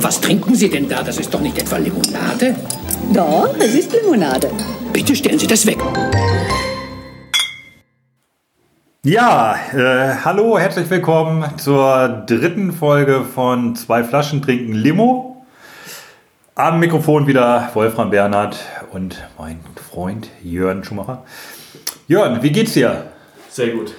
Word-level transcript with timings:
Was 0.00 0.20
trinken 0.20 0.54
Sie 0.54 0.68
denn 0.68 0.88
da? 0.88 1.02
Das 1.02 1.18
ist 1.18 1.32
doch 1.32 1.40
nicht 1.40 1.58
etwa 1.58 1.76
Limonade? 1.76 2.54
Doch, 3.12 3.54
es 3.58 3.74
ist 3.74 3.92
Limonade. 3.92 4.50
Bitte 4.92 5.16
stellen 5.16 5.38
Sie 5.38 5.46
das 5.46 5.66
weg. 5.66 5.78
Ja, 9.04 9.56
äh, 9.74 10.14
hallo, 10.24 10.58
herzlich 10.58 10.88
willkommen 10.88 11.58
zur 11.58 12.24
dritten 12.26 12.72
Folge 12.72 13.24
von 13.24 13.74
Zwei 13.74 14.04
Flaschen 14.04 14.42
trinken 14.42 14.74
Limo. 14.74 15.44
Am 16.54 16.78
Mikrofon 16.78 17.26
wieder 17.26 17.70
Wolfram 17.74 18.10
Bernhard 18.10 18.56
und 18.92 19.26
mein 19.38 19.58
Freund 19.90 20.28
Jörn 20.42 20.84
Schumacher. 20.84 21.24
Jörn, 22.06 22.42
wie 22.42 22.52
geht's 22.52 22.74
dir? 22.74 23.06
Sehr 23.48 23.70
gut. 23.70 23.94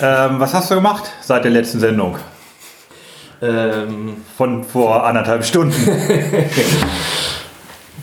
Ähm, 0.00 0.40
was 0.40 0.52
hast 0.54 0.70
du 0.70 0.74
gemacht 0.74 1.04
seit 1.20 1.44
der 1.44 1.52
letzten 1.52 1.78
Sendung? 1.78 2.16
Ähm, 3.40 4.16
Von 4.36 4.64
vor 4.64 5.04
anderthalb 5.04 5.44
Stunden. 5.44 5.74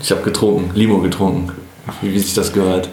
ich 0.02 0.12
habe 0.12 0.22
getrunken, 0.22 0.72
Limo 0.74 1.00
getrunken, 1.00 1.52
wie, 2.02 2.14
wie 2.14 2.20
sich 2.20 2.34
das 2.34 2.54
gehört. 2.54 2.90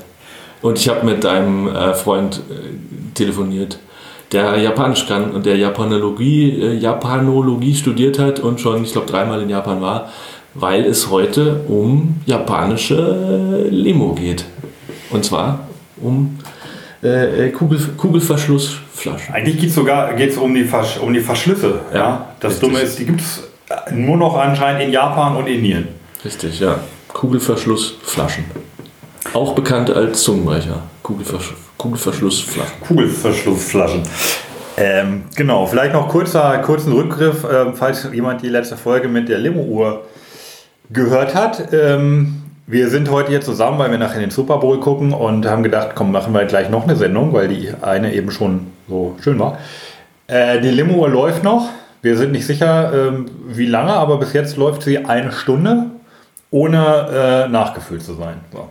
Und 0.62 0.78
ich 0.78 0.88
habe 0.88 1.06
mit 1.06 1.24
einem 1.24 1.68
äh, 1.68 1.94
Freund 1.94 2.40
äh, 2.50 3.14
telefoniert, 3.14 3.78
der 4.32 4.56
Japanisch 4.56 5.06
kann 5.06 5.30
und 5.30 5.46
der 5.46 5.56
Japanologie, 5.56 6.60
äh, 6.60 6.74
Japanologie 6.74 7.76
studiert 7.76 8.18
hat 8.18 8.40
und 8.40 8.60
schon, 8.60 8.82
ich 8.82 8.92
glaube, 8.92 9.06
dreimal 9.06 9.40
in 9.42 9.48
Japan 9.48 9.80
war, 9.80 10.10
weil 10.54 10.84
es 10.84 11.08
heute 11.08 11.60
um 11.68 12.20
japanische 12.26 13.68
Limo 13.70 14.14
geht. 14.14 14.44
Und 15.10 15.24
zwar 15.24 15.68
um 16.00 16.38
äh, 17.02 17.50
Kugel, 17.50 17.78
Kugelverschlussflaschen. 18.98 19.34
Eigentlich 19.34 19.58
geht 19.58 19.68
es 19.70 19.74
sogar 19.74 20.14
geht's 20.14 20.36
um, 20.36 20.54
die 20.54 20.64
Versch 20.64 20.98
um 20.98 21.12
die 21.12 21.20
Verschlüsse. 21.20 21.80
Ja, 21.94 22.26
das 22.40 22.54
richtig. 22.54 22.68
Dumme 22.68 22.80
ist, 22.80 22.98
die 22.98 23.06
gibt 23.06 23.20
es 23.20 23.44
nur 23.92 24.16
noch 24.16 24.36
anscheinend 24.36 24.82
in 24.82 24.92
Japan 24.92 25.36
und 25.36 25.46
Indien. 25.46 25.88
Richtig, 26.24 26.60
ja. 26.60 26.80
Kugelverschlussflaschen. 27.08 28.44
Auch 29.32 29.54
bekannt 29.54 29.90
als 29.90 30.22
Zungenbrecher. 30.22 30.82
Kugelversch 31.02 31.54
Kugelverschlussflaschen. 31.76 32.80
Kugelverschlussflaschen. 32.80 34.02
Ähm, 34.76 35.24
genau, 35.36 35.66
vielleicht 35.66 35.92
noch 35.92 36.08
kurzer, 36.08 36.58
kurzen 36.58 36.92
Rückgriff, 36.92 37.44
ähm, 37.50 37.74
falls 37.74 38.08
jemand 38.12 38.42
die 38.42 38.48
letzte 38.48 38.76
Folge 38.76 39.08
mit 39.08 39.28
der 39.28 39.38
Limo-Uhr 39.38 40.04
gehört 40.90 41.34
hat. 41.34 41.72
Ähm, 41.72 42.42
wir 42.66 42.88
sind 42.88 43.10
heute 43.10 43.30
hier 43.30 43.40
zusammen, 43.40 43.78
weil 43.78 43.90
wir 43.90 43.98
nachher 43.98 44.20
den 44.20 44.30
Super 44.30 44.58
Bowl 44.58 44.78
gucken 44.80 45.12
und 45.12 45.46
haben 45.46 45.62
gedacht, 45.62 45.90
komm, 45.94 46.12
machen 46.12 46.32
wir 46.34 46.44
gleich 46.44 46.68
noch 46.68 46.84
eine 46.84 46.96
Sendung, 46.96 47.32
weil 47.32 47.48
die 47.48 47.70
eine 47.80 48.12
eben 48.12 48.30
schon 48.30 48.66
so 48.88 49.16
schön 49.22 49.38
war. 49.38 49.58
Äh, 50.26 50.60
die 50.60 50.70
Limo-Uhr 50.70 51.08
läuft 51.08 51.42
noch. 51.44 51.68
Wir 52.02 52.16
sind 52.16 52.32
nicht 52.32 52.46
sicher, 52.46 52.92
ähm, 53.08 53.26
wie 53.46 53.66
lange, 53.66 53.92
aber 53.92 54.18
bis 54.18 54.32
jetzt 54.32 54.56
läuft 54.56 54.82
sie 54.82 55.04
eine 55.04 55.32
Stunde, 55.32 55.86
ohne 56.50 57.46
äh, 57.46 57.48
nachgefüllt 57.48 58.02
zu 58.02 58.14
sein. 58.14 58.36
So. 58.52 58.68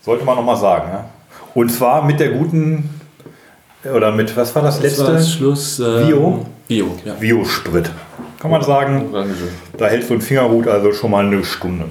Sollte 0.00 0.24
man 0.24 0.36
nochmal 0.36 0.56
sagen. 0.56 0.88
Ja? 0.92 1.04
Und 1.54 1.70
zwar 1.70 2.04
mit 2.04 2.18
der 2.18 2.30
guten, 2.30 3.00
oder 3.84 4.10
mit, 4.12 4.36
was 4.36 4.54
war 4.54 4.62
das 4.62 4.76
Das 4.76 4.82
letzte? 4.84 5.06
war 5.06 5.12
das 5.12 5.30
Schluss. 5.32 5.78
ähm, 5.78 6.06
Bio? 6.06 6.46
Bio, 6.66 6.96
ja. 7.04 7.14
Biosprit. 7.14 7.90
Kann 8.40 8.50
man 8.50 8.62
sagen, 8.62 9.10
Orange. 9.12 9.34
da 9.78 9.86
hält 9.86 10.04
so 10.06 10.14
ein 10.14 10.20
Fingerhut 10.20 10.66
also 10.66 10.92
schon 10.92 11.10
mal 11.12 11.24
eine 11.24 11.44
Stunde. 11.44 11.84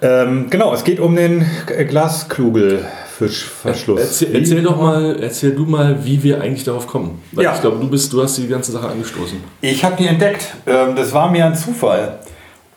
Ähm, 0.00 0.46
genau, 0.48 0.72
es 0.74 0.84
geht 0.84 1.00
um 1.00 1.16
den 1.16 1.44
Glaskugelfischverschluss. 1.66 4.00
Erzähl, 4.00 4.36
erzähl 4.36 4.62
doch 4.62 4.80
mal, 4.80 5.16
erzähl 5.20 5.50
du 5.52 5.64
mal, 5.64 6.04
wie 6.04 6.22
wir 6.22 6.40
eigentlich 6.40 6.62
darauf 6.64 6.86
kommen. 6.86 7.20
Weil 7.32 7.44
Ja. 7.44 7.54
ich 7.54 7.60
glaube, 7.60 7.78
du 7.80 7.88
bist, 7.88 8.12
du 8.12 8.22
hast 8.22 8.36
die 8.38 8.46
ganze 8.46 8.70
Sache 8.72 8.88
angestoßen. 8.88 9.38
Ich 9.60 9.84
habe 9.84 9.96
die 9.96 10.06
entdeckt. 10.06 10.54
Ähm, 10.66 10.94
das 10.94 11.12
war 11.12 11.28
mir 11.30 11.46
ein 11.46 11.56
Zufall. 11.56 12.20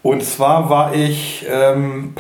Und 0.02 0.24
zwar 0.24 0.68
war 0.70 0.96
ich 0.96 1.46
ähm, 1.48 2.16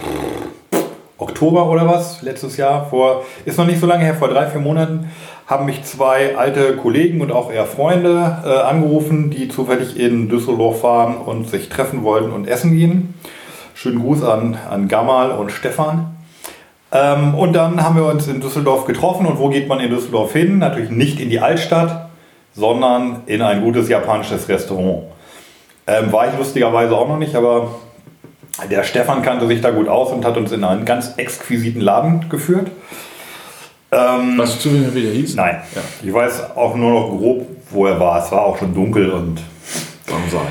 Oktober 1.17 1.67
oder 1.67 1.87
was, 1.87 2.21
letztes 2.21 2.57
Jahr, 2.57 2.87
vor, 2.89 3.23
ist 3.45 3.57
noch 3.57 3.65
nicht 3.65 3.79
so 3.79 3.87
lange 3.87 4.03
her, 4.03 4.13
vor 4.15 4.27
drei, 4.27 4.45
vier 4.47 4.61
Monaten, 4.61 5.09
haben 5.47 5.65
mich 5.65 5.83
zwei 5.83 6.37
alte 6.37 6.75
Kollegen 6.77 7.21
und 7.21 7.31
auch 7.31 7.51
eher 7.51 7.65
Freunde 7.65 8.37
äh, 8.45 8.49
angerufen, 8.49 9.31
die 9.31 9.47
zufällig 9.49 9.99
in 9.99 10.29
Düsseldorf 10.29 10.83
waren 10.83 11.17
und 11.17 11.49
sich 11.49 11.69
treffen 11.69 12.03
wollten 12.03 12.31
und 12.31 12.47
essen 12.47 12.77
gehen. 12.77 13.15
Schönen 13.81 13.99
Gruß 13.99 14.23
an, 14.23 14.59
an 14.69 14.87
Gamal 14.87 15.31
und 15.31 15.51
Stefan. 15.51 16.15
Ähm, 16.91 17.33
und 17.33 17.53
dann 17.53 17.83
haben 17.83 17.95
wir 17.95 18.05
uns 18.05 18.27
in 18.27 18.39
Düsseldorf 18.39 18.85
getroffen. 18.85 19.25
Und 19.25 19.39
wo 19.39 19.49
geht 19.49 19.67
man 19.67 19.79
in 19.79 19.89
Düsseldorf 19.89 20.33
hin? 20.33 20.59
Natürlich 20.59 20.91
nicht 20.91 21.19
in 21.19 21.31
die 21.31 21.39
Altstadt, 21.39 22.07
sondern 22.53 23.23
in 23.25 23.41
ein 23.41 23.63
gutes 23.63 23.89
japanisches 23.89 24.47
Restaurant. 24.49 25.05
Ähm, 25.87 26.11
war 26.11 26.27
ich 26.31 26.37
lustigerweise 26.37 26.95
auch 26.95 27.07
noch 27.07 27.17
nicht, 27.17 27.33
aber 27.33 27.71
der 28.69 28.83
Stefan 28.83 29.23
kannte 29.23 29.47
sich 29.47 29.61
da 29.61 29.71
gut 29.71 29.87
aus 29.87 30.11
und 30.11 30.25
hat 30.25 30.37
uns 30.37 30.51
in 30.51 30.63
einen 30.63 30.85
ganz 30.85 31.15
exquisiten 31.17 31.81
Laden 31.81 32.29
geführt. 32.29 32.69
Ähm, 33.91 34.37
Weißt 34.37 34.63
du 34.63 34.69
zufällig, 34.69 34.93
wie 34.93 35.01
der 35.01 35.11
hieß? 35.13 35.33
Nein, 35.37 35.59
Ja. 35.73 35.81
ich 36.03 36.13
weiß 36.13 36.55
auch 36.55 36.75
nur 36.75 36.91
noch 36.91 37.17
grob, 37.17 37.47
wo 37.71 37.87
er 37.87 37.99
war. 37.99 38.23
Es 38.23 38.31
war 38.31 38.45
auch 38.45 38.59
schon 38.59 38.75
dunkel 38.75 39.09
und 39.09 39.41
Bonsai. 40.05 40.45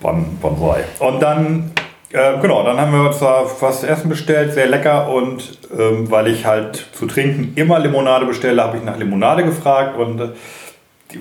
Bon, 0.00 0.38
Bonsai. 0.40 0.84
Und 1.00 1.20
dann, 1.20 1.72
äh, 2.12 2.40
genau, 2.40 2.64
dann 2.64 2.80
haben 2.80 2.92
wir 2.92 3.10
da 3.20 3.44
was 3.60 3.80
zu 3.80 3.86
essen 3.86 4.08
bestellt, 4.08 4.54
sehr 4.54 4.66
lecker. 4.66 5.08
Und 5.08 5.58
ähm, 5.78 6.10
weil 6.10 6.28
ich 6.28 6.46
halt 6.46 6.86
zu 6.92 7.06
trinken 7.06 7.52
immer 7.56 7.78
Limonade 7.78 8.26
bestelle, 8.26 8.62
habe 8.62 8.78
ich 8.78 8.82
nach 8.82 8.96
Limonade 8.96 9.44
gefragt. 9.44 9.98
Und 9.98 10.20
äh, 10.20 10.28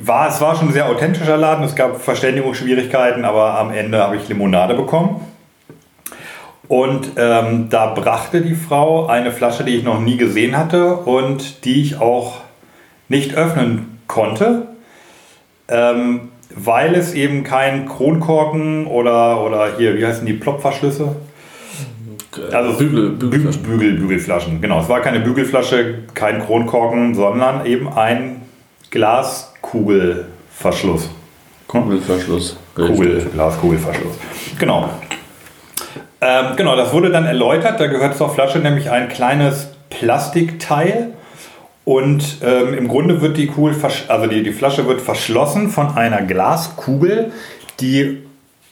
war, 0.01 0.29
es 0.29 0.41
war 0.41 0.55
schon 0.55 0.69
ein 0.69 0.73
sehr 0.73 0.87
authentischer 0.87 1.37
Laden. 1.37 1.63
Es 1.63 1.75
gab 1.75 2.01
Verständigungsschwierigkeiten, 2.01 3.25
aber 3.25 3.57
am 3.57 3.71
Ende 3.71 3.99
habe 3.99 4.17
ich 4.17 4.27
Limonade 4.27 4.75
bekommen. 4.75 5.21
Und 6.67 7.11
ähm, 7.15 7.69
da 7.69 7.93
brachte 7.93 8.41
die 8.41 8.55
Frau 8.55 9.07
eine 9.07 9.31
Flasche, 9.31 9.63
die 9.63 9.77
ich 9.77 9.83
noch 9.83 10.01
nie 10.01 10.17
gesehen 10.17 10.57
hatte 10.57 10.97
und 10.97 11.63
die 11.63 11.81
ich 11.81 11.99
auch 11.99 12.41
nicht 13.07 13.35
öffnen 13.35 13.99
konnte, 14.07 14.67
ähm, 15.69 16.29
weil 16.55 16.95
es 16.95 17.13
eben 17.13 17.43
kein 17.43 17.87
Kronkorken 17.87 18.87
oder, 18.87 19.43
oder 19.43 19.77
hier, 19.77 19.97
wie 19.97 20.05
heißen 20.05 20.25
die, 20.25 20.33
Plopverschlüsse? 20.33 21.15
Also 22.51 22.77
Bügel, 22.77 23.11
Bügel, 23.11 23.39
Bügelflaschen. 23.39 23.63
Bügel, 23.63 23.93
Bügelflaschen. 23.93 24.61
Genau, 24.61 24.81
es 24.81 24.89
war 24.89 24.99
keine 25.01 25.21
Bügelflasche, 25.21 25.99
kein 26.13 26.45
Kronkorken, 26.45 27.15
sondern 27.15 27.65
eben 27.65 27.91
ein 27.91 28.43
Glaskugelverschluss. 28.91 31.09
Kugelverschluss. 31.67 32.57
Kugel, 32.75 33.25
Glaskugelverschluss. 33.33 34.19
Genau. 34.59 34.89
Ähm, 36.21 36.45
genau, 36.55 36.75
das 36.75 36.93
wurde 36.93 37.09
dann 37.09 37.25
erläutert. 37.25 37.79
Da 37.79 37.87
gehört 37.87 38.17
zur 38.17 38.29
Flasche 38.29 38.59
nämlich 38.59 38.89
ein 38.89 39.09
kleines 39.09 39.69
Plastikteil. 39.89 41.13
Und 41.87 42.39
ähm, 42.41 42.73
im 42.73 42.89
Grunde 42.89 43.21
wird 43.21 43.37
die 43.37 43.47
Kugel, 43.47 43.73
also 44.09 44.27
die, 44.27 44.43
die 44.43 44.51
Flasche 44.51 44.85
wird 44.87 44.99
verschlossen 44.99 45.69
von 45.69 45.95
einer 45.95 46.21
Glaskugel, 46.21 47.31
die 47.79 48.23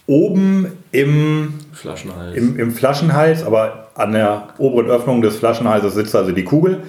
oben 0.05 0.73
im 0.91 1.53
Flaschenhals. 1.71 2.35
im, 2.35 2.59
im 2.59 2.71
Flaschenhals, 2.71 3.45
aber 3.45 3.87
an 3.95 4.11
der 4.11 4.49
oberen 4.57 4.87
Öffnung 4.87 5.21
des 5.21 5.37
Flaschenhalses 5.37 5.93
sitzt 5.93 6.13
also 6.13 6.33
die 6.33 6.43
Kugel. 6.43 6.83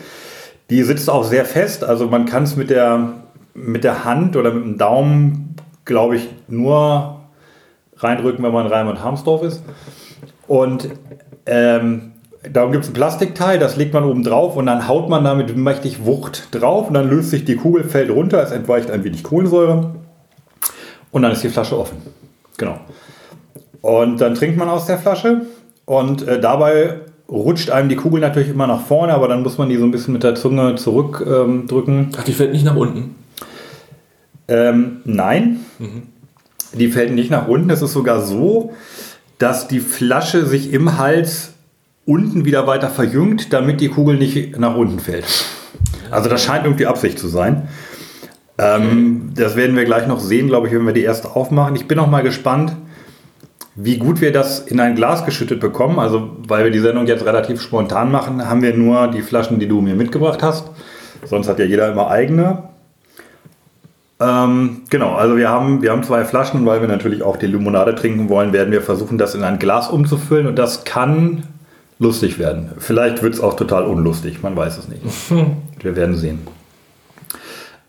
Die 0.69 0.83
sitzt 0.83 1.09
auch 1.09 1.23
sehr 1.23 1.45
fest, 1.45 1.85
also 1.85 2.09
man 2.09 2.27
kann 2.27 2.43
es 2.43 2.57
mit 2.57 2.71
der, 2.71 3.13
mit 3.55 3.85
der 3.85 4.05
Hand 4.05 4.37
oder 4.37 4.53
mit 4.53 4.65
dem 4.65 4.79
Daumen, 4.79 5.55
glaube 5.85 6.17
ich, 6.17 6.29
nur 6.49 7.21
reindrücken, 7.99 8.45
wenn 8.45 8.53
man 8.53 8.67
in 8.67 8.89
und 8.89 9.01
Harmsdorf 9.01 9.45
ist. 9.45 9.63
Und 10.49 10.89
ähm, 11.47 12.15
darum 12.53 12.73
gibt 12.73 12.85
es 12.85 12.91
ein 12.91 12.95
Plastikteil, 12.95 13.59
das 13.59 13.77
legt 13.77 13.95
man 13.95 14.05
oben 14.05 14.23
drauf 14.23 14.57
und 14.57 14.67
dann 14.67 14.89
haut 14.89 15.09
man 15.09 15.25
damit 15.25 15.57
mächtig 15.57 16.05
Wucht 16.05 16.49
drauf 16.53 16.89
und 16.89 16.95
dann 16.95 17.09
löst 17.09 17.31
sich 17.31 17.45
die 17.45 17.57
Kugel, 17.57 17.85
fällt 17.85 18.11
runter, 18.11 18.43
es 18.43 18.51
entweicht 18.51 18.91
ein 18.91 19.05
wenig 19.05 19.23
Kohlensäure 19.23 19.95
und 21.11 21.23
dann 21.23 21.33
ist 21.33 21.43
die 21.43 21.49
Flasche 21.49 21.79
offen. 21.79 21.99
Genau. 22.57 22.79
Und 23.81 24.21
dann 24.21 24.35
trinkt 24.35 24.57
man 24.57 24.69
aus 24.69 24.87
der 24.87 24.99
Flasche 24.99 25.43
und 25.85 26.27
äh, 26.27 26.41
dabei 26.41 27.01
rutscht 27.29 27.71
einem 27.71 27.89
die 27.89 27.97
Kugel 27.97 28.21
natürlich 28.21 28.51
immer 28.51 28.67
nach 28.67 28.83
vorne, 28.83 29.15
aber 29.15 29.29
dann 29.29 29.43
muss 29.43 29.59
man 29.59 29.69
die 29.69 29.77
so 29.77 29.85
ein 29.85 29.91
bisschen 29.91 30.13
mit 30.13 30.23
der 30.23 30.35
Zunge 30.35 30.77
zurückdrücken. 30.77 31.99
Ähm. 31.99 32.09
Ach, 32.17 32.25
die 32.25 32.33
fällt 32.33 32.53
nicht 32.53 32.65
nach 32.65 32.77
unten. 32.77 33.17
ähm, 34.49 35.01
nein, 35.05 35.61
die 36.73 36.89
fällt 36.89 37.13
nicht 37.13 37.31
nach 37.31 37.49
unten. 37.49 37.71
Es 37.71 37.83
ist 37.83 37.93
sogar 37.93 38.21
so, 38.21 38.73
dass 39.39 39.69
die 39.69 39.81
Flasche 39.81 40.47
sich 40.47 40.73
im 40.73 40.99
Hals 40.99 41.53
unten 42.07 42.45
wieder 42.45 42.67
weiter 42.67 42.89
verjüngt, 42.89 43.53
damit 43.53 43.81
die 43.81 43.89
Kugel 43.89 44.17
nicht 44.17 44.59
nach 44.59 44.77
unten 44.77 45.01
fällt. 45.01 45.27
Also 46.11 46.31
das 46.31 46.43
scheint 46.43 46.65
irgendwie 46.65 46.87
Absicht 46.87 47.19
zu 47.19 47.29
sein. 47.29 47.69
Ähm, 48.59 49.33
das 49.35 49.57
werden 49.57 49.77
wir 49.77 49.85
gleich 49.85 50.07
noch 50.07 50.21
sehen, 50.21 50.47
glaube 50.47 50.69
ich, 50.69 50.73
wenn 50.73 50.87
wir 50.87 50.95
die 50.95 51.03
erste 51.03 51.37
aufmachen. 51.37 51.75
Ich 51.77 51.87
bin 51.87 51.99
auch 51.99 52.07
mal 52.07 52.23
gespannt, 52.23 52.73
wie 53.75 53.99
gut 53.99 54.21
wir 54.21 54.33
das 54.33 54.61
in 54.61 54.81
ein 54.81 54.95
Glas 54.95 55.27
geschüttet 55.27 55.61
bekommen. 55.61 55.99
Also, 55.99 56.31
weil 56.47 56.65
wir 56.65 56.71
die 56.71 56.79
Sendung 56.79 57.07
jetzt 57.07 57.27
relativ 57.27 57.61
spontan 57.61 58.11
machen, 58.11 58.49
haben 58.49 58.63
wir 58.63 58.75
nur 58.75 59.09
die 59.09 59.21
Flaschen, 59.21 59.59
die 59.59 59.69
du 59.69 59.81
mir 59.81 59.95
mitgebracht 59.95 60.43
hast. 60.43 60.71
Sonst 61.25 61.49
hat 61.49 61.59
ja 61.59 61.65
jeder 61.65 61.91
immer 61.91 62.09
eigene. 62.09 62.63
Ähm, 64.19 64.83
genau, 64.89 65.15
also 65.15 65.37
wir 65.37 65.51
haben, 65.51 65.83
wir 65.83 65.91
haben 65.91 66.03
zwei 66.03 66.25
Flaschen, 66.25 66.65
weil 66.65 66.81
wir 66.81 66.89
natürlich 66.89 67.23
auch 67.23 67.37
die 67.37 67.47
Limonade 67.47 67.95
trinken 67.95 68.31
wollen, 68.31 68.55
werden 68.55 68.73
wir 68.73 68.81
versuchen, 68.81 69.19
das 69.19 69.35
in 69.35 69.43
ein 69.43 69.59
Glas 69.59 69.91
umzufüllen 69.91 70.47
und 70.47 70.57
das 70.59 70.85
kann 70.85 71.43
lustig 71.99 72.39
werden. 72.39 72.73
Vielleicht 72.79 73.23
wird 73.23 73.35
es 73.35 73.41
auch 73.41 73.55
total 73.55 73.85
unlustig, 73.85 74.43
man 74.43 74.57
weiß 74.57 74.79
es 74.79 74.89
nicht. 74.89 75.03
wir 75.83 75.97
werden 75.97 76.17
sehen. 76.17 76.41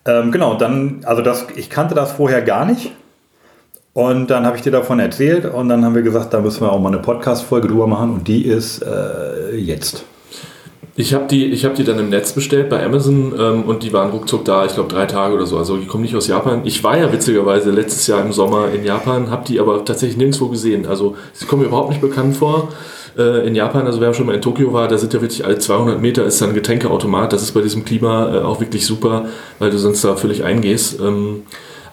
Ähm, 0.05 0.31
genau, 0.31 0.55
dann, 0.55 1.01
also 1.03 1.21
das, 1.21 1.47
ich 1.55 1.69
kannte 1.69 1.93
das 1.93 2.13
vorher 2.13 2.41
gar 2.41 2.65
nicht. 2.65 2.91
Und 3.93 4.29
dann 4.29 4.45
habe 4.45 4.55
ich 4.55 4.61
dir 4.61 4.71
davon 4.71 4.99
erzählt 4.99 5.45
und 5.45 5.69
dann 5.69 5.83
haben 5.83 5.95
wir 5.95 6.03
gesagt, 6.03 6.31
da 6.33 6.39
müssen 6.39 6.61
wir 6.61 6.71
auch 6.71 6.79
mal 6.79 6.89
eine 6.89 6.99
Podcast-Folge 6.99 7.67
drüber 7.67 7.87
machen 7.87 8.13
und 8.13 8.27
die 8.27 8.45
ist 8.45 8.83
äh, 8.83 9.55
jetzt. 9.55 10.03
Ich 10.95 11.13
habe 11.13 11.25
die, 11.27 11.45
ich 11.47 11.65
hab 11.65 11.75
die 11.75 11.83
dann 11.83 11.99
im 11.99 12.09
Netz 12.09 12.33
bestellt 12.33 12.69
bei 12.69 12.83
Amazon 12.83 13.33
ähm, 13.37 13.63
und 13.63 13.83
die 13.83 13.93
waren 13.93 14.11
ruckzuck 14.11 14.45
da, 14.45 14.65
ich 14.65 14.73
glaube 14.75 14.93
drei 14.93 15.07
Tage 15.07 15.33
oder 15.33 15.47
so. 15.47 15.57
Also 15.57 15.77
die 15.77 15.87
kommen 15.87 16.03
nicht 16.03 16.15
aus 16.15 16.27
Japan. 16.27 16.61
Ich 16.63 16.83
war 16.83 16.97
ja 16.97 17.11
witzigerweise 17.11 17.71
letztes 17.71 18.05
Jahr 18.07 18.21
im 18.21 18.31
Sommer 18.31 18.69
in 18.71 18.83
Japan, 18.83 19.31
habe 19.31 19.45
die 19.47 19.59
aber 19.59 19.83
tatsächlich 19.83 20.17
nirgendwo 20.17 20.47
gesehen. 20.47 20.85
Also 20.85 21.15
sie 21.33 21.45
kommen 21.45 21.63
mir 21.63 21.67
überhaupt 21.67 21.89
nicht 21.89 22.01
bekannt 22.01 22.37
vor. 22.37 22.69
Äh, 23.17 23.47
in 23.47 23.55
Japan, 23.55 23.85
also 23.85 23.99
wer 23.99 24.13
schon 24.13 24.27
mal 24.27 24.35
in 24.35 24.41
Tokio 24.41 24.73
war, 24.73 24.87
da 24.87 24.97
sind 24.97 25.13
ja 25.13 25.21
wirklich 25.21 25.43
alle 25.45 25.57
200 25.57 25.99
Meter 26.01 26.25
ist 26.25 26.41
dann 26.41 26.49
ein 26.49 26.55
Getränkeautomat. 26.55 27.33
Das 27.33 27.41
ist 27.41 27.53
bei 27.53 27.61
diesem 27.61 27.83
Klima 27.83 28.33
äh, 28.33 28.39
auch 28.41 28.59
wirklich 28.59 28.85
super, 28.85 29.25
weil 29.59 29.71
du 29.71 29.77
sonst 29.77 30.03
da 30.03 30.15
völlig 30.15 30.43
eingehst. 30.43 30.99
Ähm, 30.99 31.43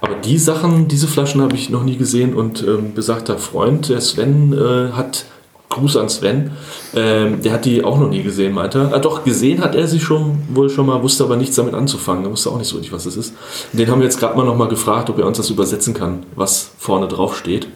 aber 0.00 0.16
die 0.16 0.36
Sachen, 0.36 0.86
diese 0.88 1.06
Flaschen 1.06 1.40
habe 1.40 1.54
ich 1.54 1.70
noch 1.70 1.82
nie 1.82 1.96
gesehen 1.96 2.34
und 2.34 2.62
ähm, 2.62 2.92
besagter 2.94 3.38
Freund, 3.38 3.88
der 3.88 4.02
Sven, 4.02 4.52
äh, 4.52 4.92
hat 4.92 5.24
Gruß 5.70 5.96
an 5.96 6.08
Sven. 6.08 6.50
Ähm, 6.94 7.40
der 7.42 7.52
hat 7.54 7.64
die 7.64 7.82
auch 7.82 7.98
noch 7.98 8.08
nie 8.08 8.22
gesehen, 8.22 8.52
meinte 8.52 8.78
er. 8.78 8.94
Ah, 8.94 8.98
doch, 8.98 9.24
gesehen 9.24 9.62
hat 9.62 9.74
er 9.74 9.88
sie 9.88 10.00
schon 10.00 10.42
wohl 10.52 10.68
schon 10.68 10.86
mal, 10.86 11.02
wusste 11.02 11.24
aber 11.24 11.36
nichts 11.36 11.56
damit 11.56 11.74
anzufangen. 11.74 12.24
Er 12.24 12.30
wusste 12.30 12.50
auch 12.50 12.58
nicht 12.58 12.68
so 12.68 12.76
richtig, 12.76 12.92
was 12.92 13.04
das 13.04 13.16
ist. 13.16 13.34
Den 13.72 13.90
haben 13.90 14.00
wir 14.00 14.04
jetzt 14.04 14.20
gerade 14.20 14.36
mal 14.36 14.44
nochmal 14.44 14.68
gefragt, 14.68 15.10
ob 15.10 15.18
er 15.18 15.26
uns 15.26 15.38
das 15.38 15.50
übersetzen 15.50 15.94
kann, 15.94 16.24
was 16.36 16.70
vorne 16.78 17.08
drauf 17.08 17.36
steht. 17.36 17.66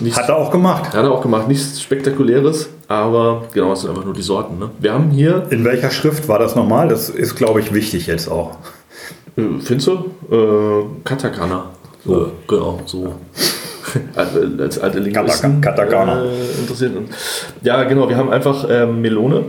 Nichts, 0.00 0.18
Hat 0.18 0.28
er 0.28 0.36
auch 0.36 0.50
gemacht. 0.50 0.86
hat 0.94 0.94
er 1.04 1.10
auch 1.10 1.22
gemacht. 1.22 1.48
Nichts 1.48 1.80
Spektakuläres, 1.80 2.68
aber 2.88 3.44
genau, 3.52 3.72
es 3.72 3.80
sind 3.82 3.90
einfach 3.90 4.04
nur 4.04 4.14
die 4.14 4.22
Sorten. 4.22 4.58
Ne? 4.58 4.70
Wir 4.78 4.92
haben 4.92 5.10
hier, 5.10 5.46
In 5.50 5.64
welcher 5.64 5.90
Schrift 5.90 6.28
war 6.28 6.38
das 6.38 6.56
nochmal? 6.56 6.88
Das 6.88 7.08
ist, 7.08 7.34
glaube 7.36 7.60
ich, 7.60 7.72
wichtig 7.72 8.06
jetzt 8.06 8.28
auch. 8.30 8.56
äh, 9.36 9.42
findest 9.60 9.88
du? 9.88 10.10
Äh, 10.34 10.84
Katakana. 11.04 11.66
So. 12.04 12.22
Äh, 12.22 12.26
genau, 12.48 12.80
so. 12.86 13.14
Als- 14.16 14.78
alte 14.78 14.98
Linguisten 15.00 15.60
Katakana. 15.60 16.22
äh, 16.24 16.60
interessiert. 16.60 16.92
Ja, 17.62 17.84
genau, 17.84 18.08
wir 18.08 18.16
haben 18.16 18.30
einfach 18.30 18.66
ähm, 18.68 19.00
Melone, 19.02 19.44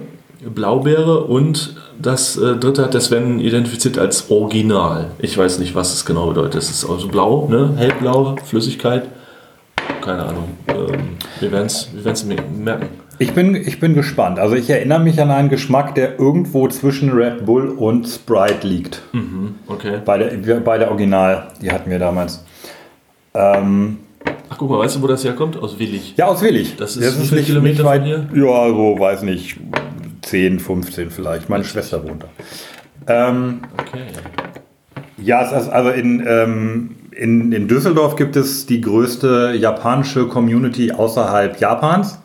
Blaubeere 0.54 1.24
und 1.24 1.76
das 2.02 2.36
äh, 2.38 2.56
dritte 2.58 2.84
hat 2.84 2.94
der 2.94 3.00
Sven 3.02 3.40
identifiziert 3.40 3.98
als 3.98 4.30
Original. 4.30 5.12
Ich 5.20 5.38
weiß 5.38 5.60
nicht, 5.60 5.74
was 5.76 5.94
es 5.94 6.06
genau 6.06 6.28
bedeutet. 6.28 6.56
Es 6.56 6.70
ist 6.70 6.90
also 6.90 7.08
blau, 7.08 7.48
ne? 7.50 7.74
hellblaue 7.78 8.36
Flüssigkeit. 8.46 9.04
Keine 10.04 10.24
Ahnung. 10.24 10.50
Ähm, 10.68 11.18
wir 11.40 11.52
werden 11.52 11.68
es 11.68 11.90
wir 11.94 12.04
werden's 12.04 12.26
merken. 12.26 12.88
Ich 13.20 13.34
bin, 13.34 13.56
ich 13.56 13.80
bin 13.80 13.94
gespannt. 13.94 14.40
Also 14.40 14.56
ich 14.56 14.70
erinnere 14.70 15.00
mich 15.00 15.22
an 15.22 15.30
einen 15.32 15.50
Geschmack, 15.50 15.96
der 15.96 16.20
irgendwo 16.20 16.68
zwischen 16.68 17.12
Red 17.12 17.46
Bull 17.46 17.70
und 17.70 18.06
Sprite 18.08 18.68
liegt. 18.68 19.02
Okay. 19.68 20.00
Bei, 20.04 20.18
der, 20.18 20.60
bei 20.60 20.78
der 20.78 20.90
Original, 20.90 21.48
die 21.62 21.72
hatten 21.72 21.90
wir 21.92 22.00
damals. 22.00 22.44
Ähm, 23.34 24.00
Ach, 24.50 24.58
guck 24.58 24.70
mal, 24.70 24.80
weißt 24.80 24.96
du, 24.98 25.02
wo 25.02 25.08
das 25.08 25.24
herkommt? 25.24 25.58
Aus 25.58 25.80
Willig. 25.80 26.16
ja, 26.18 26.26
aus 26.26 26.42
Willig. 26.42 26.76
Das 26.76 26.98
ist 26.98 27.22
wie 27.22 27.28
viele 27.28 27.44
Kilometer 27.44 27.84
weit, 27.86 28.02
von 28.02 28.08
hier? 28.08 28.30
Ja, 28.34 28.68
so 28.70 28.96
weiß 29.00 29.22
nicht, 29.24 29.58
10, 30.24 30.60
15 30.60 31.12
vielleicht. 31.12 31.50
Meine 31.50 31.64
Schwester 31.64 32.04
wohnt 32.04 32.24
da. 32.24 33.30
Ähm, 33.30 33.62
Okay. 33.78 34.06
Ja, 35.18 35.44
es 35.44 35.64
ist 35.64 35.70
also 35.70 35.90
in, 35.92 36.26
ähm, 36.28 36.96
in, 37.24 37.54
in 37.54 37.70
Düsseldorf 37.70 38.18
gibt 38.18 38.36
es 38.36 38.66
die 38.66 38.82
größte 38.82 39.54
japanische 39.58 40.28
Community 40.28 40.92
außerhalb 40.92 41.58
Japans. 41.58 42.20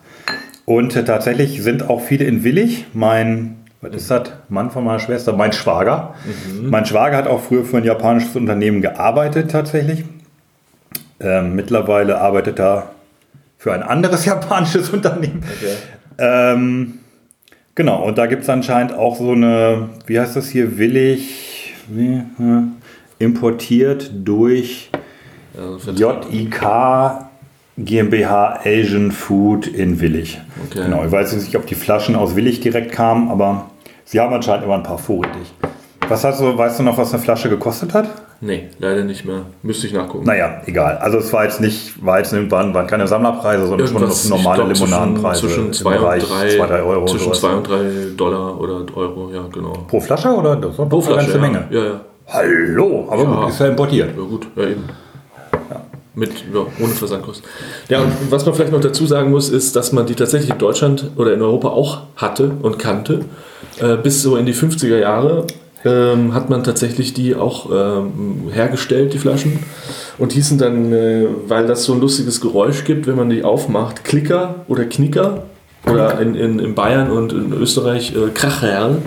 Und 0.65 0.93
tatsächlich 1.06 1.62
sind 1.62 1.89
auch 1.89 2.00
viele 2.00 2.25
in 2.25 2.43
Willig. 2.43 2.87
Mein, 2.95 3.59
was 3.81 3.95
ist 3.95 4.11
das? 4.11 4.33
Mann 4.49 4.73
von 4.73 4.85
meiner 4.85 4.99
Schwester, 4.99 5.33
mein 5.35 5.53
Schwager. 5.53 6.15
Mein 6.61 6.85
Schwager 6.85 7.17
hat 7.17 7.29
auch 7.29 7.41
früher 7.41 7.65
für 7.65 7.77
ein 7.77 7.85
japanisches 7.85 8.35
Unternehmen 8.35 8.83
gearbeitet, 8.83 9.53
tatsächlich. 9.53 10.05
Ähm, 11.21 11.55
mittlerweile 11.55 12.21
arbeitet 12.21 12.59
er 12.59 12.91
für 13.56 13.73
ein 13.73 13.85
anderes 13.85 14.25
japanisches 14.27 14.91
Unternehmen. 14.91 15.45
okay. 15.45 15.77
Ähm, 16.19 16.95
genau, 17.77 18.03
und 18.05 18.19
da 18.19 18.27
gibt 18.27 18.43
es 18.43 18.49
anscheinend 18.49 18.95
auch 18.95 19.17
so 19.17 19.31
eine, 19.31 19.91
wie 20.06 20.19
heißt 20.19 20.35
das 20.35 20.49
hier, 20.49 20.77
willig, 20.77 21.75
wie, 21.87 22.15
äh, 22.15 22.62
importiert 23.19 24.11
durch 24.15 24.91
Also 25.56 25.91
JIK 25.91 26.62
GmbH 27.79 28.61
Asian 28.65 29.12
Food 29.12 29.69
in 29.69 30.00
Willig. 30.00 30.41
Okay. 30.67 30.85
Genau, 30.85 31.05
ich 31.05 31.12
weiß 31.12 31.32
jetzt 31.32 31.44
nicht, 31.44 31.56
ob 31.56 31.67
die 31.67 31.76
Flaschen 31.76 32.17
aus 32.17 32.35
Willig 32.35 32.61
direkt 32.61 32.93
kamen, 32.93 33.31
aber 33.31 33.70
sie 34.05 34.19
haben 34.19 34.35
anscheinend 34.35 34.65
immer 34.65 34.75
ein 34.75 34.82
paar 34.82 34.99
vorrätig. 34.99 35.55
Was 36.09 36.25
hast 36.25 36.41
du, 36.41 36.56
weißt 36.56 36.79
du 36.79 36.82
noch, 36.85 36.97
was 36.97 37.12
eine 37.12 37.23
Flasche 37.23 37.50
gekostet 37.50 37.93
hat? 37.93 38.09
Nee, 38.41 38.69
leider 38.79 39.05
nicht 39.05 39.25
mehr. 39.25 39.43
Müsste 39.62 39.87
ich 39.87 39.93
nachgucken. 39.93 40.25
Naja, 40.25 40.62
egal. 40.64 40.97
Also 40.99 41.19
es 41.19 41.32
war 41.32 41.44
jetzt 41.44 41.61
nicht, 41.61 42.05
war 42.05 42.19
jetzt 42.19 42.32
irgendwann, 42.32 42.73
waren 42.73 42.87
keine 42.87 43.06
Sammlerpreise, 43.06 43.67
sondern 43.67 43.88
Irgendwas, 43.88 44.23
schon 44.23 44.31
normale 44.31 44.64
glaub, 44.64 44.75
Limonadenpreise. 44.75 45.41
Zwischen 45.41 45.67
im 45.67 45.73
2 45.73 45.91
und 45.91 46.00
Bereich 46.00 46.25
3 46.25 46.49
zwei, 46.56 46.67
drei 46.67 46.82
Euro. 46.82 47.05
Zwischen 47.06 47.25
sowas. 47.25 47.41
2 47.41 47.49
und 47.49 47.69
3 47.69 47.76
Dollar 48.17 48.61
oder 48.61 48.85
Euro, 48.94 49.31
ja, 49.32 49.44
genau. 49.53 49.73
Pro 49.87 50.00
Flasche 50.00 50.29
oder? 50.29 50.56
Das 50.56 50.79
war 50.79 50.87
doch 50.87 51.06
eine 51.06 51.17
ganze 51.17 51.32
ja. 51.32 51.38
Menge. 51.38 51.64
Ja, 51.71 51.85
ja. 51.85 52.00
Hallo, 52.28 53.08
aber 53.10 53.22
Ja. 53.22 53.40
gut, 53.40 53.48
ist 53.50 53.60
ja 53.60 53.66
importiert. 53.66 54.10
Ja, 54.16 54.22
gut, 54.22 54.46
ja, 54.56 54.62
eben. 54.64 54.84
Mit, 56.14 56.30
ja, 56.52 56.66
ohne 56.82 56.92
Versandkosten. 56.94 57.48
Ja, 57.88 58.00
und 58.00 58.12
was 58.30 58.44
man 58.44 58.54
vielleicht 58.54 58.72
noch 58.72 58.80
dazu 58.80 59.06
sagen 59.06 59.30
muss, 59.30 59.50
ist, 59.50 59.76
dass 59.76 59.92
man 59.92 60.04
die 60.04 60.14
tatsächlich 60.14 60.50
in 60.50 60.58
Deutschland 60.58 61.10
oder 61.16 61.32
in 61.32 61.40
Europa 61.40 61.69
auch 61.69 62.02
hatte 62.16 62.50
und 62.60 62.78
kannte. 62.78 63.20
Äh, 63.80 63.96
bis 63.96 64.22
so 64.22 64.36
in 64.36 64.44
die 64.44 64.52
50er 64.54 64.98
Jahre 64.98 65.46
ähm, 65.84 66.34
hat 66.34 66.50
man 66.50 66.64
tatsächlich 66.64 67.14
die 67.14 67.36
auch 67.36 67.70
ähm, 67.72 68.50
hergestellt, 68.52 69.14
die 69.14 69.19
Flaschen. 69.19 69.60
Und 70.19 70.32
hießen 70.32 70.58
dann, 70.58 70.92
äh, 70.92 71.26
weil 71.46 71.66
das 71.69 71.84
so 71.84 71.92
ein 71.92 72.00
lustiges 72.00 72.40
Geräusch 72.40 72.82
gibt, 72.84 73.06
wenn 73.06 73.14
man 73.14 73.30
die 73.30 73.44
aufmacht, 73.44 74.02
Klicker 74.04 74.64
oder 74.66 74.84
Knicker. 74.86 75.44
Oder 75.88 76.20
in, 76.20 76.34
in, 76.34 76.58
in 76.58 76.75
Bayern 76.75 77.10
und 77.10 77.32
in 77.32 77.52
Österreich 77.52 78.12
äh, 78.14 78.30
Kracherl. 78.34 79.00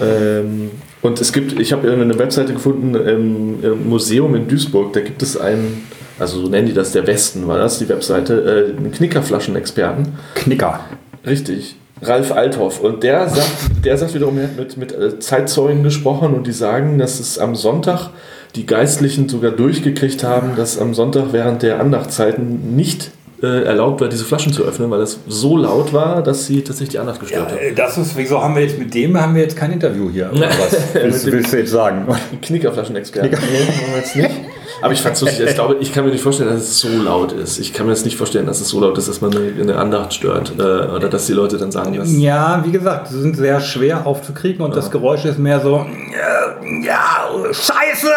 Ähm, 0.00 0.72
und 1.02 1.20
es 1.20 1.32
gibt, 1.32 1.58
ich 1.58 1.72
habe 1.72 1.90
eine 1.90 2.18
Webseite 2.18 2.52
gefunden, 2.52 2.94
im, 2.94 3.88
Museum 3.88 4.34
in 4.34 4.48
Duisburg, 4.48 4.92
da 4.92 5.00
gibt 5.00 5.22
es 5.22 5.36
einen, 5.36 5.86
also 6.18 6.40
so 6.40 6.48
nennen 6.48 6.66
die 6.66 6.74
das, 6.74 6.92
der 6.92 7.06
Westen 7.06 7.46
war 7.48 7.58
das, 7.58 7.78
die 7.78 7.88
Webseite, 7.88 8.74
äh, 8.74 8.78
einen 8.78 8.92
Knickerflaschenexperten. 8.92 10.08
Knicker. 10.34 10.80
Richtig. 11.26 11.76
Ralf 12.02 12.32
Althoff. 12.32 12.80
Und 12.80 13.02
der 13.02 13.28
sagt, 13.28 13.84
der 13.84 13.98
sagt 13.98 14.14
wiederum, 14.14 14.38
er 14.38 14.44
hat 14.44 14.56
mit, 14.56 14.76
mit 14.76 14.92
äh, 14.92 15.18
Zeitzeugen 15.18 15.82
gesprochen 15.82 16.34
und 16.34 16.46
die 16.46 16.52
sagen, 16.52 16.98
dass 16.98 17.20
es 17.20 17.38
am 17.38 17.54
Sonntag 17.54 18.10
die 18.56 18.66
Geistlichen 18.66 19.28
sogar 19.28 19.52
durchgekriegt 19.52 20.24
haben, 20.24 20.56
dass 20.56 20.78
am 20.78 20.94
Sonntag 20.94 21.32
während 21.32 21.62
der 21.62 21.80
Andachtszeiten 21.80 22.74
nicht 22.74 23.10
äh, 23.42 23.64
erlaubt 23.64 24.00
war, 24.00 24.08
diese 24.08 24.24
Flaschen 24.24 24.52
zu 24.52 24.64
öffnen, 24.64 24.90
weil 24.90 24.98
das 24.98 25.18
so 25.26 25.56
laut 25.56 25.92
war, 25.92 26.22
dass 26.22 26.46
sie 26.46 26.62
tatsächlich 26.62 26.90
die 26.90 26.98
Andacht 26.98 27.20
gestört 27.20 27.52
hat. 27.52 27.58
Äh, 27.58 27.72
Das 27.74 27.96
ist, 27.96 28.16
wieso 28.16 28.42
haben 28.42 28.54
wir 28.54 28.62
jetzt 28.62 28.78
mit 28.78 28.92
dem 28.94 29.18
haben 29.20 29.34
wir 29.34 29.42
jetzt 29.42 29.56
kein 29.56 29.72
Interview 29.72 30.10
hier? 30.10 30.30
Oder 30.32 30.48
was 30.48 30.76
willst, 30.94 31.26
willst 31.30 31.52
du 31.52 31.58
jetzt 31.58 31.70
sagen? 31.70 32.06
Knickerflaschenexperten. 32.42 33.30
Nee, 33.30 33.64
machen 33.66 33.84
wir 33.90 33.98
jetzt 33.98 34.16
nicht. 34.16 34.30
Aber 34.82 34.92
ich 34.92 35.02
fand's 35.02 35.20
lustig. 35.20 35.46
Ich 35.46 35.54
glaube, 35.54 35.76
ich 35.80 35.92
kann 35.92 36.04
mir 36.04 36.10
nicht 36.10 36.22
vorstellen, 36.22 36.50
dass 36.50 36.62
es 36.62 36.78
so 36.78 36.88
laut 36.88 37.32
ist. 37.32 37.58
Ich 37.58 37.74
kann 37.74 37.86
mir 37.86 37.92
jetzt 37.92 38.04
nicht 38.04 38.16
vorstellen, 38.16 38.46
dass 38.46 38.60
es 38.62 38.68
so 38.68 38.80
laut 38.80 38.96
ist, 38.96 39.08
dass 39.08 39.20
man 39.20 39.30
eine, 39.36 39.76
Andacht 39.76 40.14
stört. 40.14 40.54
Äh, 40.58 40.62
oder 40.62 41.08
dass 41.10 41.26
die 41.26 41.34
Leute 41.34 41.58
dann 41.58 41.70
sagen, 41.70 41.94
dass. 41.96 42.10
Ja, 42.12 42.62
wie 42.64 42.72
gesagt, 42.72 43.08
sie 43.08 43.20
sind 43.20 43.36
sehr 43.36 43.60
schwer 43.60 44.06
aufzukriegen 44.06 44.64
und 44.64 44.74
das 44.74 44.90
Geräusch 44.90 45.24
ist 45.26 45.38
mehr 45.38 45.60
so, 45.60 45.76
äh, 45.76 46.86
ja, 46.86 47.28
Scheiße, 47.52 48.08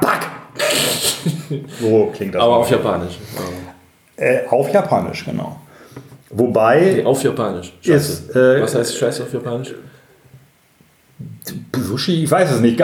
Pack. 0.00 0.28
So 1.80 2.12
klingt 2.14 2.34
das. 2.34 2.42
Aber 2.42 2.56
auf 2.58 2.70
Japanisch. 2.70 3.18
Äh, 4.24 4.46
auf 4.48 4.72
Japanisch, 4.72 5.24
genau. 5.24 5.60
Wobei, 6.30 6.94
Nee, 6.96 7.04
auf 7.04 7.22
Japanisch. 7.22 7.72
Scheiße. 7.80 7.94
Ist, 7.96 8.36
äh, 8.36 8.62
Was 8.62 8.74
heißt 8.74 8.96
Scheiße 8.98 9.22
auf 9.22 9.32
Japanisch? 9.32 9.72
Sushi, 11.76 12.24
ich 12.24 12.30
weiß 12.30 12.50
es 12.52 12.60
nicht. 12.60 12.82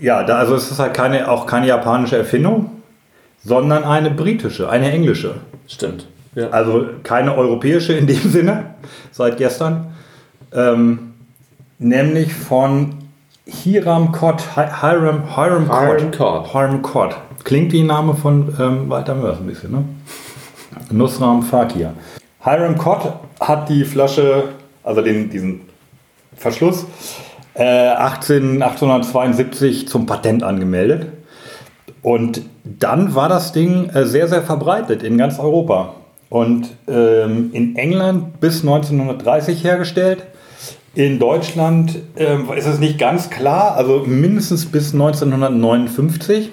Ja, 0.00 0.22
da, 0.24 0.38
also 0.38 0.54
es 0.56 0.70
ist 0.70 0.78
halt 0.78 0.94
keine, 0.94 1.30
auch 1.30 1.46
keine 1.46 1.66
japanische 1.66 2.16
Erfindung, 2.16 2.70
sondern 3.44 3.84
eine 3.84 4.10
britische, 4.10 4.68
eine 4.68 4.90
englische. 4.90 5.36
Stimmt. 5.68 6.06
Ja. 6.34 6.48
Also 6.50 6.86
keine 7.02 7.34
europäische 7.36 7.92
in 7.92 8.06
dem 8.06 8.28
Sinne, 8.30 8.74
seit 9.12 9.36
gestern. 9.36 9.92
Ähm, 10.52 11.12
nämlich 11.78 12.34
von 12.34 12.96
Hiram 13.46 14.10
Cott, 14.12 14.56
Hi- 14.56 14.80
Hiram, 14.80 15.34
Hiram 15.36 15.64
Hiram 15.70 16.10
Cott. 16.10 16.16
Cott. 16.18 16.52
Hiram 16.52 16.82
Cott. 16.82 17.16
Klingt 17.44 17.72
wie 17.72 17.80
ein 17.82 17.86
Name 17.86 18.14
von 18.14 18.52
ähm, 18.58 18.88
Walter 18.90 19.14
Mörs 19.14 19.38
ein 19.38 19.46
bisschen, 19.46 19.70
ne? 19.72 19.84
Nusram 20.90 21.42
Fakir. 21.42 21.94
Hiram 22.42 22.76
Cott 22.76 23.14
hat 23.40 23.68
die 23.68 23.84
Flasche, 23.84 24.50
also 24.82 25.00
den, 25.00 25.30
diesen 25.30 25.62
Verschluss, 26.36 26.86
äh, 27.54 27.88
18, 27.88 28.62
1872 28.62 29.88
zum 29.88 30.06
Patent 30.06 30.42
angemeldet. 30.42 31.06
Und 32.02 32.42
dann 32.64 33.14
war 33.14 33.28
das 33.28 33.52
Ding 33.52 33.88
äh, 33.90 34.04
sehr, 34.04 34.28
sehr 34.28 34.42
verbreitet 34.42 35.02
in 35.02 35.16
ganz 35.16 35.38
Europa. 35.38 35.94
Und 36.28 36.68
ähm, 36.88 37.50
in 37.52 37.76
England 37.76 38.40
bis 38.40 38.60
1930 38.60 39.62
hergestellt. 39.62 40.24
In 40.94 41.18
Deutschland 41.18 41.96
ähm, 42.16 42.48
ist 42.56 42.66
es 42.66 42.78
nicht 42.78 42.98
ganz 42.98 43.30
klar, 43.30 43.76
also 43.76 44.04
mindestens 44.06 44.66
bis 44.66 44.92
1959. 44.92 46.50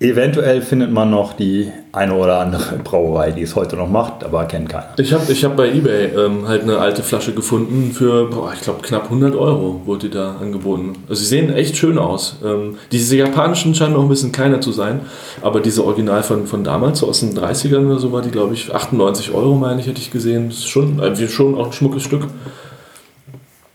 Eventuell 0.00 0.62
findet 0.62 0.92
man 0.92 1.10
noch 1.10 1.32
die 1.32 1.72
eine 1.90 2.14
oder 2.14 2.38
andere 2.38 2.76
Brauerei, 2.84 3.32
die 3.32 3.42
es 3.42 3.56
heute 3.56 3.74
noch 3.74 3.88
macht, 3.88 4.22
aber 4.22 4.44
kennt 4.44 4.68
keiner. 4.68 4.90
Ich 4.96 5.12
habe 5.12 5.32
ich 5.32 5.44
hab 5.44 5.56
bei 5.56 5.70
eBay 5.72 6.14
ähm, 6.16 6.46
halt 6.46 6.62
eine 6.62 6.78
alte 6.78 7.02
Flasche 7.02 7.34
gefunden 7.34 7.90
für, 7.92 8.30
boah, 8.30 8.52
ich 8.54 8.60
glaube, 8.60 8.80
knapp 8.82 9.04
100 9.04 9.34
Euro 9.34 9.82
wurde 9.86 10.08
die 10.08 10.14
da 10.14 10.36
angeboten. 10.36 10.92
Also 11.08 11.22
sie 11.22 11.26
sehen 11.26 11.52
echt 11.52 11.76
schön 11.76 11.98
aus. 11.98 12.36
Ähm, 12.44 12.76
diese 12.92 13.16
japanischen 13.16 13.74
scheinen 13.74 13.94
noch 13.94 14.02
ein 14.02 14.08
bisschen 14.08 14.30
kleiner 14.30 14.60
zu 14.60 14.70
sein, 14.70 15.00
aber 15.42 15.58
diese 15.58 15.84
Original 15.84 16.22
von, 16.22 16.46
von 16.46 16.62
damals, 16.62 17.00
so 17.00 17.08
aus 17.08 17.18
den 17.18 17.36
30ern 17.36 17.86
oder 17.86 17.98
so, 17.98 18.12
war 18.12 18.22
die, 18.22 18.30
glaube 18.30 18.54
ich, 18.54 18.72
98 18.72 19.32
Euro, 19.34 19.56
meine 19.56 19.80
ich, 19.80 19.88
hätte 19.88 20.00
ich 20.00 20.12
gesehen. 20.12 20.50
Das 20.50 20.58
ist 20.58 20.68
schon, 20.68 21.00
äh, 21.00 21.28
schon 21.28 21.56
auch 21.56 21.66
ein 21.66 21.72
schmuckes 21.72 22.04
Stück. 22.04 22.28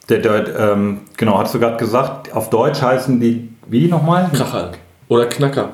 Der, 0.08 0.20
der, 0.20 0.58
ähm, 0.58 1.02
genau, 1.18 1.38
hast 1.38 1.54
du 1.54 1.60
gerade 1.60 1.76
gesagt, 1.76 2.34
auf 2.34 2.50
Deutsch 2.50 2.82
heißen 2.82 3.20
die, 3.20 3.50
wie 3.68 3.88
nochmal? 3.88 4.30
Kracher. 4.34 4.72
Oder 5.08 5.28
Knacker. 5.28 5.70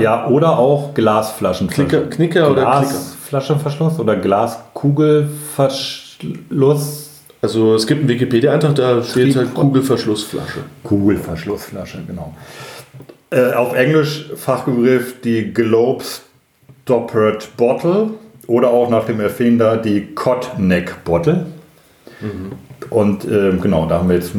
Ja, 0.00 0.28
oder 0.28 0.58
auch 0.58 0.92
Glasflaschenverschluss. 0.94 1.88
Knicker, 1.88 2.08
Knicker 2.08 2.50
oder? 2.50 2.62
Glasflaschenverschluss 2.62 3.98
oder 3.98 4.16
Glaskugelverschluss. 4.16 7.08
Also 7.42 7.74
es 7.74 7.86
gibt 7.86 8.00
einen 8.00 8.08
Wikipedia-Eintrag, 8.08 8.74
da 8.76 9.02
steht 9.02 9.36
halt 9.36 9.52
Kugelverschlussflasche. 9.54 10.60
Kugelverschlussflasche, 10.84 11.98
genau. 12.06 12.34
Äh, 13.30 13.52
auf 13.52 13.74
Englisch 13.74 14.30
Fachbegriff 14.36 15.20
die 15.22 15.52
Globe 15.52 16.04
Stoppered 16.84 17.56
Bottle 17.56 18.10
oder 18.46 18.70
auch 18.70 18.88
nach 18.90 19.06
dem 19.06 19.20
Erfinder 19.20 19.76
die 19.76 20.14
Cod 20.14 20.50
Neck 20.58 21.04
Bottle. 21.04 21.46
Mhm. 22.20 22.52
Und 22.90 23.24
äh, 23.24 23.52
genau, 23.60 23.86
da 23.86 23.98
haben 23.98 24.08
wir 24.08 24.16
jetzt 24.16 24.32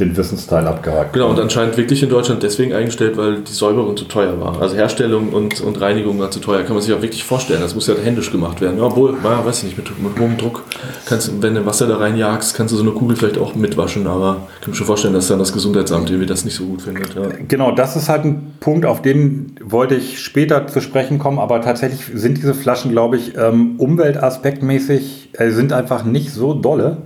den 0.00 0.16
Wissensteil 0.16 0.66
abgehakt. 0.66 1.12
Genau, 1.12 1.30
und 1.30 1.38
anscheinend 1.38 1.76
wirklich 1.76 2.02
in 2.02 2.08
Deutschland 2.08 2.42
deswegen 2.42 2.72
eingestellt, 2.72 3.16
weil 3.16 3.42
die 3.42 3.52
Säuberung 3.52 3.96
zu 3.96 4.06
teuer 4.06 4.40
war. 4.40 4.60
Also 4.60 4.74
Herstellung 4.74 5.28
und, 5.28 5.60
und 5.60 5.80
Reinigung 5.80 6.18
war 6.18 6.32
zu 6.32 6.40
teuer. 6.40 6.64
Kann 6.64 6.74
man 6.74 6.82
sich 6.82 6.92
auch 6.92 7.00
wirklich 7.00 7.22
vorstellen. 7.22 7.60
Das 7.60 7.76
muss 7.76 7.86
ja 7.86 7.94
händisch 7.94 8.32
gemacht 8.32 8.60
werden. 8.60 8.80
Obwohl, 8.80 9.14
ja, 9.22 9.46
weiß 9.46 9.58
ich 9.58 9.64
nicht, 9.64 9.76
mit, 9.78 10.02
mit 10.02 10.18
hohem 10.18 10.36
Druck, 10.36 10.64
kannst, 11.06 11.40
wenn 11.40 11.54
du 11.54 11.64
Wasser 11.64 11.86
da 11.86 11.98
reinjagst, 11.98 12.56
kannst 12.56 12.72
du 12.72 12.76
so 12.76 12.82
eine 12.82 12.90
Kugel 12.90 13.16
vielleicht 13.16 13.38
auch 13.38 13.54
mitwaschen. 13.54 14.08
Aber 14.08 14.48
ich 14.56 14.62
kann 14.62 14.70
mir 14.70 14.76
schon 14.76 14.86
vorstellen, 14.86 15.14
dass 15.14 15.28
dann 15.28 15.38
das 15.38 15.52
Gesundheitsamt 15.52 16.10
irgendwie 16.10 16.26
das 16.26 16.44
nicht 16.44 16.56
so 16.56 16.64
gut 16.64 16.82
findet. 16.82 17.14
Ja. 17.14 17.28
Genau, 17.46 17.70
das 17.70 17.94
ist 17.94 18.08
halt 18.08 18.24
ein 18.24 18.54
Punkt, 18.58 18.86
auf 18.86 19.00
den 19.00 19.54
wollte 19.62 19.94
ich 19.94 20.18
später 20.18 20.66
zu 20.66 20.80
sprechen 20.80 21.20
kommen. 21.20 21.38
Aber 21.38 21.60
tatsächlich 21.60 22.00
sind 22.14 22.38
diese 22.38 22.54
Flaschen, 22.54 22.90
glaube 22.90 23.16
ich, 23.16 23.36
ähm, 23.36 23.76
umweltaspektmäßig, 23.78 25.30
äh, 25.34 25.50
sind 25.50 25.72
einfach 25.72 26.04
nicht 26.04 26.32
so 26.32 26.52
dolle. 26.52 26.96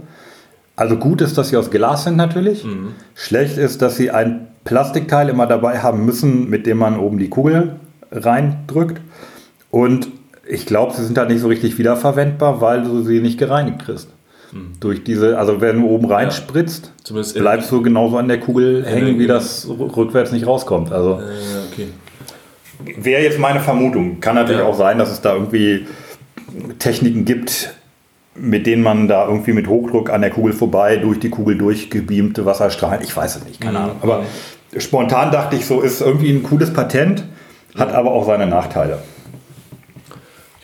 Also 0.79 0.97
gut 0.97 1.21
ist, 1.23 1.37
dass 1.37 1.49
sie 1.49 1.57
aus 1.57 1.73
Glas 1.73 2.05
sind 2.05 2.17
natürlich. 2.17 2.63
Mhm. 2.63 2.95
Schlecht 3.17 3.59
ist, 3.59 3.83
dass 3.83 3.97
sie 3.97 4.13
ein 4.13 4.47
Plastikteil 4.63 5.29
immer 5.29 5.49
dabei 5.49 5.81
haben 5.81 6.05
müssen, 6.05 6.49
mit 6.49 6.67
dem 6.67 6.79
man 6.79 7.01
oben 7.01 7.19
die 7.19 7.29
Kugel 7.29 7.73
reindrückt. 8.13 9.01
Und 9.73 10.07
ich 10.49 10.67
glaube, 10.67 10.95
sie 10.95 11.05
sind 11.05 11.17
da 11.17 11.25
nicht 11.25 11.41
so 11.41 11.49
richtig 11.49 11.79
wiederverwendbar, 11.79 12.61
weil 12.61 12.85
du 12.85 13.03
sie 13.03 13.19
nicht 13.19 13.39
gereinigt 13.39 13.81
kriegst. 13.85 14.09
Mhm. 14.53 14.75
Durch 14.79 15.03
diese, 15.03 15.37
also 15.37 15.61
wenn 15.61 15.81
du 15.81 15.89
oben 15.89 16.07
reinspritzt, 16.07 16.93
ja. 17.11 17.23
bleibst 17.41 17.73
du 17.73 17.83
genauso 17.83 18.17
an 18.17 18.29
der 18.29 18.39
Kugel 18.39 18.87
hängen, 18.87 19.19
wie 19.19 19.27
das 19.27 19.69
rückwärts 19.69 20.31
nicht 20.31 20.47
rauskommt. 20.47 20.93
Also 20.93 21.15
äh, 21.15 21.73
okay. 21.73 21.89
wäre 23.03 23.25
jetzt 23.25 23.41
meine 23.41 23.59
Vermutung. 23.59 24.21
Kann 24.21 24.37
natürlich 24.37 24.61
ja. 24.61 24.67
auch 24.67 24.79
sein, 24.79 24.97
dass 24.97 25.11
es 25.11 25.21
da 25.21 25.35
irgendwie 25.35 25.89
Techniken 26.79 27.25
gibt, 27.25 27.75
mit 28.41 28.67
denen 28.67 28.83
man 28.83 29.09
da 29.09 29.27
irgendwie 29.27 29.53
mit 29.53 29.69
Hochdruck 29.69 30.11
an 30.11 30.21
der 30.21 30.31
Kugel 30.31 30.53
vorbei 30.53 30.97
durch 30.97 31.19
die 31.19 31.31
Kugel 31.31 31.57
durchgebeamte 31.57 32.45
Wasserstrahlen, 32.47 33.03
ich 33.03 33.17
weiß 33.17 33.37
es 33.37 33.45
nicht, 33.45 33.61
keine 33.61 33.79
mhm. 33.79 33.85
Ahnung. 33.85 33.97
Aber 34.03 34.23
spontan 34.77 35.31
dachte 35.31 35.57
ich 35.57 35.67
so, 35.67 35.81
ist 35.81 36.01
irgendwie 36.01 36.31
ein 36.31 36.43
cooles 36.43 36.73
Patent, 36.73 37.25
hat 37.77 37.93
aber 37.93 38.13
auch 38.13 38.27
seine 38.27 38.47
Nachteile. 38.47 38.99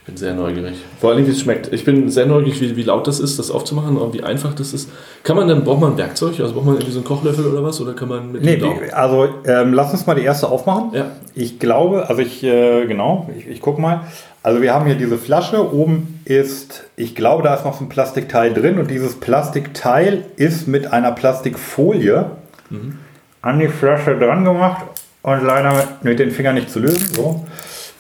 Ich 0.05 0.07
bin 0.07 0.19
sehr 0.19 0.35
neugierig. 0.35 0.77
Vor 1.01 1.13
allem, 1.13 1.27
wie 1.27 1.31
es 1.31 1.41
schmeckt. 1.41 1.73
Ich 1.73 1.87
bin 1.87 2.11
sehr 2.11 2.27
neugierig, 2.27 2.61
wie, 2.61 2.77
wie 2.77 2.83
laut 2.83 3.07
das 3.07 3.21
ist, 3.21 3.39
das 3.39 3.51
aufzumachen 3.51 3.97
und 3.97 4.13
wie 4.13 4.23
einfach 4.23 4.53
das 4.53 4.75
ist. 4.75 4.91
Kann 5.23 5.35
man 5.35 5.49
dann, 5.49 5.65
braucht 5.65 5.81
man 5.81 5.93
ein 5.93 5.97
Werkzeug? 5.97 6.39
Also 6.41 6.53
braucht 6.53 6.67
man 6.67 6.75
irgendwie 6.75 6.93
so 6.93 6.99
einen 6.99 7.07
Kochlöffel 7.07 7.47
oder 7.47 7.65
was? 7.65 7.81
Oder 7.81 7.95
kann 7.95 8.11
man 8.11 8.31
mit 8.31 8.43
Nee, 8.43 8.61
also 8.93 9.29
ähm, 9.47 9.73
lass 9.73 9.93
uns 9.93 10.07
mal 10.07 10.15
die 10.15 10.25
erste 10.25 10.49
aufmachen. 10.51 10.91
Ja. 10.93 11.07
Ich 11.35 11.59
glaube, 11.59 12.07
also 12.07 12.21
ich, 12.21 12.45
äh, 12.45 12.85
genau, 12.85 13.31
ich, 13.35 13.49
ich 13.49 13.61
gucke 13.63 13.81
mal. 13.81 14.03
Also 14.45 14.61
wir 14.61 14.75
haben 14.75 14.85
hier 14.85 14.95
diese 14.95 15.17
Flasche, 15.17 15.73
oben 15.73 16.21
ist, 16.27 16.85
ich 16.97 17.15
glaube, 17.15 17.43
da 17.43 17.55
ist 17.55 17.65
noch 17.65 17.79
so 17.79 17.85
ein 17.87 17.89
Plastikteil 17.89 18.53
drin 18.53 18.79
und 18.79 18.91
dieses 18.91 19.19
Plastikteil 19.19 20.27
ist 20.37 20.69
mit 20.69 20.93
einer 20.93 21.13
Plastikfolie 21.13 22.27
mhm. 22.69 22.99
an 23.41 23.59
die 23.59 23.69
Flasche 23.69 24.19
dran 24.19 24.45
gemacht 24.45 24.85
und 25.23 25.43
leider 25.43 25.89
mit 26.03 26.19
den 26.19 26.31
Fingern 26.31 26.57
nicht 26.57 26.69
zu 26.69 26.81
lösen. 26.81 27.15
So, 27.15 27.47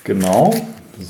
genau, 0.04 0.54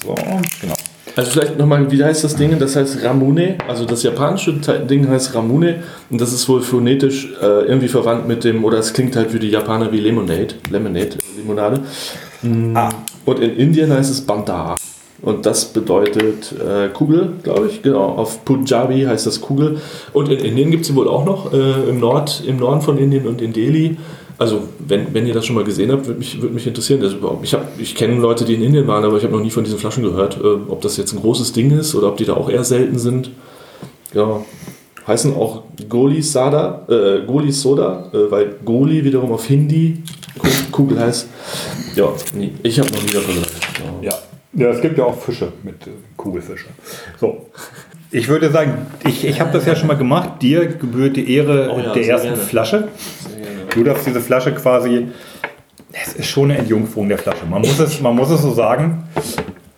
so, 0.04 0.14
genau. 0.60 0.74
Also 1.16 1.32
vielleicht 1.32 1.58
nochmal, 1.58 1.90
wie 1.90 2.04
heißt 2.04 2.22
das 2.22 2.36
Ding? 2.36 2.56
Das 2.60 2.76
heißt 2.76 3.02
Ramune, 3.02 3.58
also 3.66 3.86
das 3.86 4.04
japanische 4.04 4.52
Ding 4.52 5.08
heißt 5.08 5.34
Ramune 5.34 5.82
und 6.10 6.20
das 6.20 6.32
ist 6.32 6.48
wohl 6.48 6.62
phonetisch 6.62 7.32
äh, 7.42 7.64
irgendwie 7.66 7.88
verwandt 7.88 8.28
mit 8.28 8.44
dem, 8.44 8.64
oder 8.64 8.78
es 8.78 8.92
klingt 8.92 9.16
halt 9.16 9.32
für 9.32 9.40
die 9.40 9.50
Japaner 9.50 9.90
wie 9.90 9.98
Lemonade, 9.98 10.54
Lemonade, 10.70 11.18
Limonade. 11.36 11.80
Mm. 12.42 12.76
Ah. 12.76 12.88
Und 13.24 13.40
in 13.40 13.56
Indien 13.56 13.92
heißt 13.92 14.12
es 14.12 14.20
Banda. 14.20 14.76
Und 15.24 15.46
das 15.46 15.66
bedeutet 15.66 16.52
äh, 16.52 16.88
Kugel, 16.88 17.32
glaube 17.42 17.68
ich. 17.68 17.82
Genau, 17.82 18.04
auf 18.04 18.44
Punjabi 18.44 19.02
heißt 19.02 19.26
das 19.26 19.40
Kugel. 19.40 19.78
Und 20.12 20.28
in 20.28 20.40
Indien 20.40 20.70
gibt 20.70 20.82
es 20.82 20.88
sie 20.88 20.94
wohl 20.94 21.08
auch 21.08 21.24
noch, 21.24 21.52
äh, 21.52 21.88
im, 21.88 21.98
Nord, 21.98 22.42
im 22.46 22.58
Norden 22.58 22.82
von 22.82 22.98
Indien 22.98 23.26
und 23.26 23.40
in 23.40 23.52
Delhi. 23.52 23.96
Also, 24.36 24.62
wenn, 24.86 25.14
wenn 25.14 25.26
ihr 25.26 25.32
das 25.32 25.46
schon 25.46 25.54
mal 25.54 25.64
gesehen 25.64 25.92
habt, 25.92 26.06
würde 26.06 26.18
mich, 26.18 26.42
würd 26.42 26.52
mich 26.52 26.66
interessieren. 26.66 27.02
Also, 27.02 27.38
ich 27.42 27.56
ich 27.78 27.94
kenne 27.94 28.20
Leute, 28.20 28.44
die 28.44 28.54
in 28.54 28.62
Indien 28.62 28.86
waren, 28.86 29.04
aber 29.04 29.16
ich 29.16 29.24
habe 29.24 29.34
noch 29.34 29.42
nie 29.42 29.50
von 29.50 29.64
diesen 29.64 29.78
Flaschen 29.78 30.02
gehört. 30.02 30.36
Äh, 30.42 30.70
ob 30.70 30.82
das 30.82 30.96
jetzt 30.96 31.12
ein 31.12 31.20
großes 31.20 31.52
Ding 31.52 31.70
ist 31.70 31.94
oder 31.94 32.08
ob 32.08 32.16
die 32.16 32.24
da 32.24 32.34
auch 32.34 32.50
eher 32.50 32.64
selten 32.64 32.98
sind. 32.98 33.30
Ja, 34.12 34.42
heißen 35.06 35.34
auch 35.34 35.62
Goli 35.88 36.22
Sada, 36.22 36.86
äh, 36.88 37.24
Goli 37.26 37.52
Soda, 37.52 38.10
äh, 38.12 38.30
weil 38.30 38.56
Goli 38.64 39.04
wiederum 39.04 39.32
auf 39.32 39.46
Hindi 39.46 40.02
Kugel 40.70 40.98
heißt. 40.98 41.28
Ja, 41.94 42.12
ich 42.62 42.80
habe 42.80 42.90
noch 42.90 43.02
nie 43.02 43.10
davon 43.10 43.34
gehört. 43.34 43.52
Ja. 44.02 44.10
Ja, 44.10 44.18
es 44.56 44.80
gibt 44.80 44.98
ja 44.98 45.04
auch 45.04 45.20
Fische 45.20 45.52
mit 45.62 45.86
äh, 45.86 45.90
Kugelfische. 46.16 46.66
So. 47.20 47.50
Ich 48.10 48.28
würde 48.28 48.50
sagen, 48.50 48.86
ich, 49.04 49.24
ich 49.26 49.40
habe 49.40 49.52
das 49.52 49.66
ja 49.66 49.74
schon 49.74 49.88
mal 49.88 49.96
gemacht. 49.96 50.40
Dir 50.40 50.66
gebührt 50.66 51.16
die 51.16 51.34
Ehre 51.34 51.70
oh 51.72 51.80
ja, 51.80 51.92
der 51.92 52.06
ersten 52.06 52.28
gerne. 52.28 52.42
Flasche. 52.42 52.88
Du 53.74 53.82
darfst 53.82 54.06
diese 54.06 54.20
Flasche 54.20 54.52
quasi. 54.52 55.08
Es 55.92 56.14
ist 56.14 56.26
schon 56.26 56.50
eine 56.50 56.58
Entjungferung 56.58 57.08
der 57.08 57.18
Flasche. 57.18 57.44
Man 57.46 57.62
muss 57.62 57.78
es, 57.80 58.00
man 58.00 58.14
muss 58.14 58.30
es 58.30 58.42
so 58.42 58.52
sagen. 58.52 59.04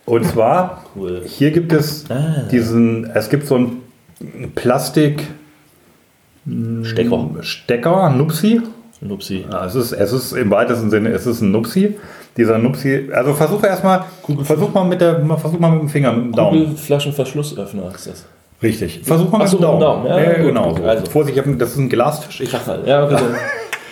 Und 0.04 0.24
zwar, 0.26 0.84
cool. 0.94 1.22
hier 1.26 1.50
gibt 1.50 1.72
es 1.72 2.04
ah. 2.10 2.46
diesen, 2.50 3.06
es 3.06 3.28
gibt 3.28 3.46
so 3.46 3.56
einen 3.56 3.82
Plastik 4.54 5.22
Stecker. 6.82 7.30
Stecker, 7.40 8.10
Nupsi. 8.10 8.60
Nupsi. 9.00 9.44
Ja, 9.50 9.66
es, 9.66 9.74
ist, 9.74 9.92
es 9.92 10.12
ist 10.12 10.32
im 10.32 10.50
weitesten 10.50 10.90
Sinne, 10.90 11.08
es 11.10 11.26
ist 11.26 11.40
ein 11.40 11.50
Nupsi 11.50 11.96
dieser 12.36 12.58
Nupsi. 12.58 13.08
Also 13.12 13.34
versuche 13.34 13.66
erstmal, 13.66 14.04
versuch 14.42 14.72
mal 14.72 14.84
mit 14.84 15.00
der, 15.00 15.24
versuch 15.38 15.58
mal 15.58 15.70
mit 15.70 15.82
dem 15.82 15.88
Finger, 15.88 16.12
mit 16.12 16.24
dem 16.26 16.32
Daumen. 16.32 16.64
Kugelflaschenverschlussöffner 16.64 17.94
ist 17.94 18.06
das. 18.06 18.24
Richtig. 18.62 19.00
Versuch 19.04 19.30
mal 19.30 19.38
mit 19.38 19.52
dem 19.52 19.60
Daumen. 19.60 19.80
Daumen. 19.80 20.06
Ja, 20.06 20.20
ja, 20.20 20.32
genau. 20.34 20.74
Gut. 20.74 20.84
Also. 20.84 21.06
Vorsicht, 21.06 21.38
das 21.58 21.70
ist 21.70 21.76
ein 21.76 21.88
Glastisch. 21.88 22.40
Ich, 22.40 22.52
ja, 22.52 23.04
okay. 23.04 23.18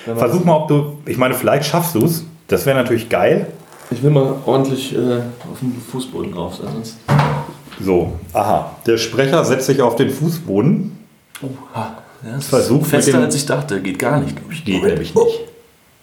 Versuch 0.16 0.44
mal, 0.44 0.56
ob 0.56 0.68
du, 0.68 0.98
ich 1.06 1.16
meine, 1.16 1.34
vielleicht 1.34 1.66
schaffst 1.66 1.94
du 1.94 2.04
es. 2.04 2.24
Das 2.48 2.66
wäre 2.66 2.76
natürlich 2.76 3.08
geil. 3.08 3.46
Ich 3.90 4.02
will 4.02 4.10
mal 4.10 4.34
ordentlich 4.44 4.94
äh, 4.94 4.98
auf 5.50 5.60
den 5.60 5.80
Fußboden 5.90 6.32
drauf. 6.32 6.56
Sonst. 6.56 6.98
So, 7.80 8.12
aha. 8.32 8.70
Der 8.86 8.98
Sprecher 8.98 9.44
setzt 9.44 9.66
sich 9.66 9.80
auf 9.80 9.96
den 9.96 10.10
Fußboden. 10.10 10.98
Oha. 11.42 11.98
Ja, 12.24 12.40
Versuch 12.40 12.86
fester 12.86 13.18
als 13.18 13.34
ich 13.34 13.44
dachte. 13.44 13.80
Geht 13.80 13.98
gar 13.98 14.20
nicht, 14.20 14.36
glaube 14.36 14.52
ich. 14.52 14.64
Geht 14.64 14.82
nämlich 14.82 15.14
nicht. 15.14 15.40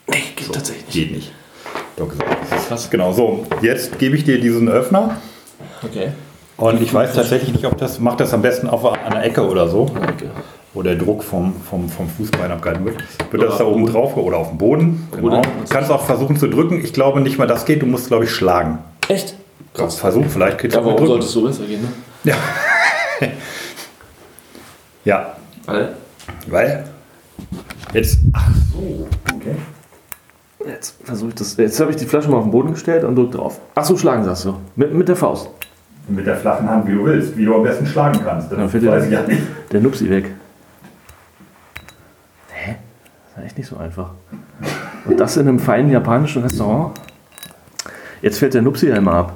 Nee, 0.07 0.17
geht 0.35 0.47
so, 0.47 0.53
tatsächlich 0.53 0.85
nicht. 0.85 0.93
Geht 0.93 1.11
nicht. 1.11 1.31
Doch 1.97 2.07
Krass. 2.71 2.89
Genau, 2.89 3.11
so. 3.11 3.45
Jetzt 3.61 3.99
gebe 3.99 4.15
ich 4.15 4.23
dir 4.23 4.39
diesen 4.39 4.69
Öffner. 4.69 5.17
Okay. 5.83 6.11
Und 6.55 6.81
ich 6.81 6.93
weiß 6.93 7.13
tatsächlich 7.13 7.53
nicht, 7.53 7.65
ob 7.65 7.77
das, 7.77 7.99
macht 7.99 8.21
das 8.21 8.33
am 8.33 8.41
besten 8.41 8.69
auf 8.69 8.85
einer 8.85 9.23
Ecke 9.23 9.45
oder 9.45 9.67
so. 9.67 9.81
Okay. 9.81 10.29
Wo 10.73 10.81
der 10.81 10.95
Druck 10.95 11.21
vom, 11.21 11.53
vom, 11.69 11.89
vom 11.89 12.07
Fußbein 12.07 12.49
abgehalten 12.49 12.85
wird. 12.85 13.03
Wird 13.29 13.43
das 13.43 13.57
da 13.57 13.65
oben 13.65 13.87
drauf 13.87 14.15
oder 14.15 14.37
auf 14.37 14.49
dem 14.49 14.57
Boden? 14.57 15.09
Genau. 15.11 15.41
Du 15.41 15.49
kannst 15.69 15.91
auch 15.91 16.05
versuchen 16.05 16.37
zu 16.37 16.47
drücken. 16.47 16.79
Ich 16.81 16.93
glaube 16.93 17.19
nicht 17.19 17.37
mal, 17.37 17.47
das 17.47 17.65
geht. 17.65 17.81
Du 17.81 17.87
musst, 17.87 18.07
glaube 18.07 18.23
ich, 18.23 18.31
schlagen. 18.31 18.77
Echt? 19.09 19.35
Krass. 19.73 19.97
Versuch, 19.97 20.25
vielleicht 20.29 20.59
geht 20.59 20.71
es 20.71 20.75
ja, 20.75 20.85
warum 20.85 21.05
sollte 21.05 21.25
es 21.25 21.31
so 21.31 21.41
besser 21.41 21.65
gehen, 21.65 21.81
ne? 21.81 21.89
Ja. 22.23 22.35
ja. 25.03 25.35
Weil? 25.65 25.95
Weil. 26.47 26.85
Jetzt. 27.93 28.19
Ach 28.31 28.49
so. 28.71 29.07
Okay. 29.35 29.55
Jetzt 30.67 30.95
versuche 31.03 31.29
ich 31.29 31.35
das. 31.35 31.57
Jetzt 31.57 31.79
habe 31.79 31.91
ich 31.91 31.97
die 31.97 32.05
Flasche 32.05 32.29
mal 32.29 32.37
auf 32.37 32.43
den 32.43 32.51
Boden 32.51 32.71
gestellt 32.71 33.03
und 33.03 33.15
drücke 33.15 33.37
drauf. 33.37 33.59
Achso, 33.75 33.97
schlagen 33.97 34.23
sagst 34.23 34.45
du. 34.45 34.55
Mit, 34.75 34.93
mit 34.93 35.07
der 35.07 35.15
Faust. 35.15 35.49
Mit 36.07 36.25
der 36.27 36.35
flachen 36.35 36.69
Hand, 36.69 36.87
wie 36.87 36.93
du 36.93 37.05
willst, 37.05 37.37
wie 37.37 37.45
du 37.45 37.55
am 37.55 37.63
besten 37.63 37.85
schlagen 37.85 38.19
kannst. 38.23 38.51
Das 38.51 38.57
Dann 38.57 38.69
fällt 38.69 38.85
weiß 38.85 39.05
ich 39.05 39.11
ja 39.11 39.21
nicht. 39.21 39.41
der 39.71 39.81
Nupsi 39.81 40.09
weg. 40.09 40.25
Hä? 42.51 42.75
Das 43.35 43.43
ist 43.43 43.45
echt 43.47 43.57
nicht 43.57 43.67
so 43.67 43.77
einfach. 43.77 44.11
Und 45.05 45.19
das 45.19 45.37
in 45.37 45.47
einem 45.47 45.59
feinen 45.59 45.89
japanischen 45.91 46.43
Restaurant? 46.43 46.99
Jetzt 48.21 48.39
fällt 48.39 48.53
der 48.53 48.61
Nupsi 48.61 48.91
einmal 48.91 49.15
ab. 49.15 49.33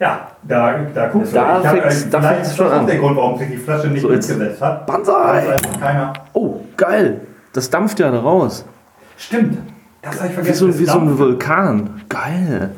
Ja, 0.00 0.28
da, 0.42 0.78
da 0.94 1.08
guckst 1.08 1.34
Da 1.34 1.58
du. 1.58 1.64
Ich 1.64 1.70
fängt's- 1.82 2.10
da 2.10 2.22
fängt's 2.22 2.48
ist 2.50 2.56
schon 2.56 2.66
das 2.66 2.74
auch 2.74 2.80
an. 2.80 2.86
der 2.86 2.96
Grund, 2.98 3.16
warum 3.16 3.36
sich 3.38 3.48
die 3.50 3.56
Flasche 3.56 3.88
nicht 3.88 4.02
So, 4.02 4.12
jetzt- 4.12 4.28
durchgesetzt 4.30 4.62
hat. 4.62 4.86
Banzai! 4.86 5.38
Es 5.40 5.48
einfach 5.64 5.80
keiner. 5.80 6.12
Oh, 6.34 6.60
geil! 6.76 7.20
Das 7.52 7.70
dampft 7.70 7.98
ja 8.00 8.10
da 8.10 8.20
raus. 8.20 8.64
Stimmt. 9.16 9.58
Das 10.02 10.16
habe 10.16 10.26
ich 10.26 10.30
Wie 10.30 10.34
vergessen. 10.34 10.58
so, 10.58 10.66
Das 10.68 10.78
wie 10.78 10.84
so 10.84 10.98
ein. 10.98 11.18
Vulkan. 11.18 12.02
Geil. 12.08 12.70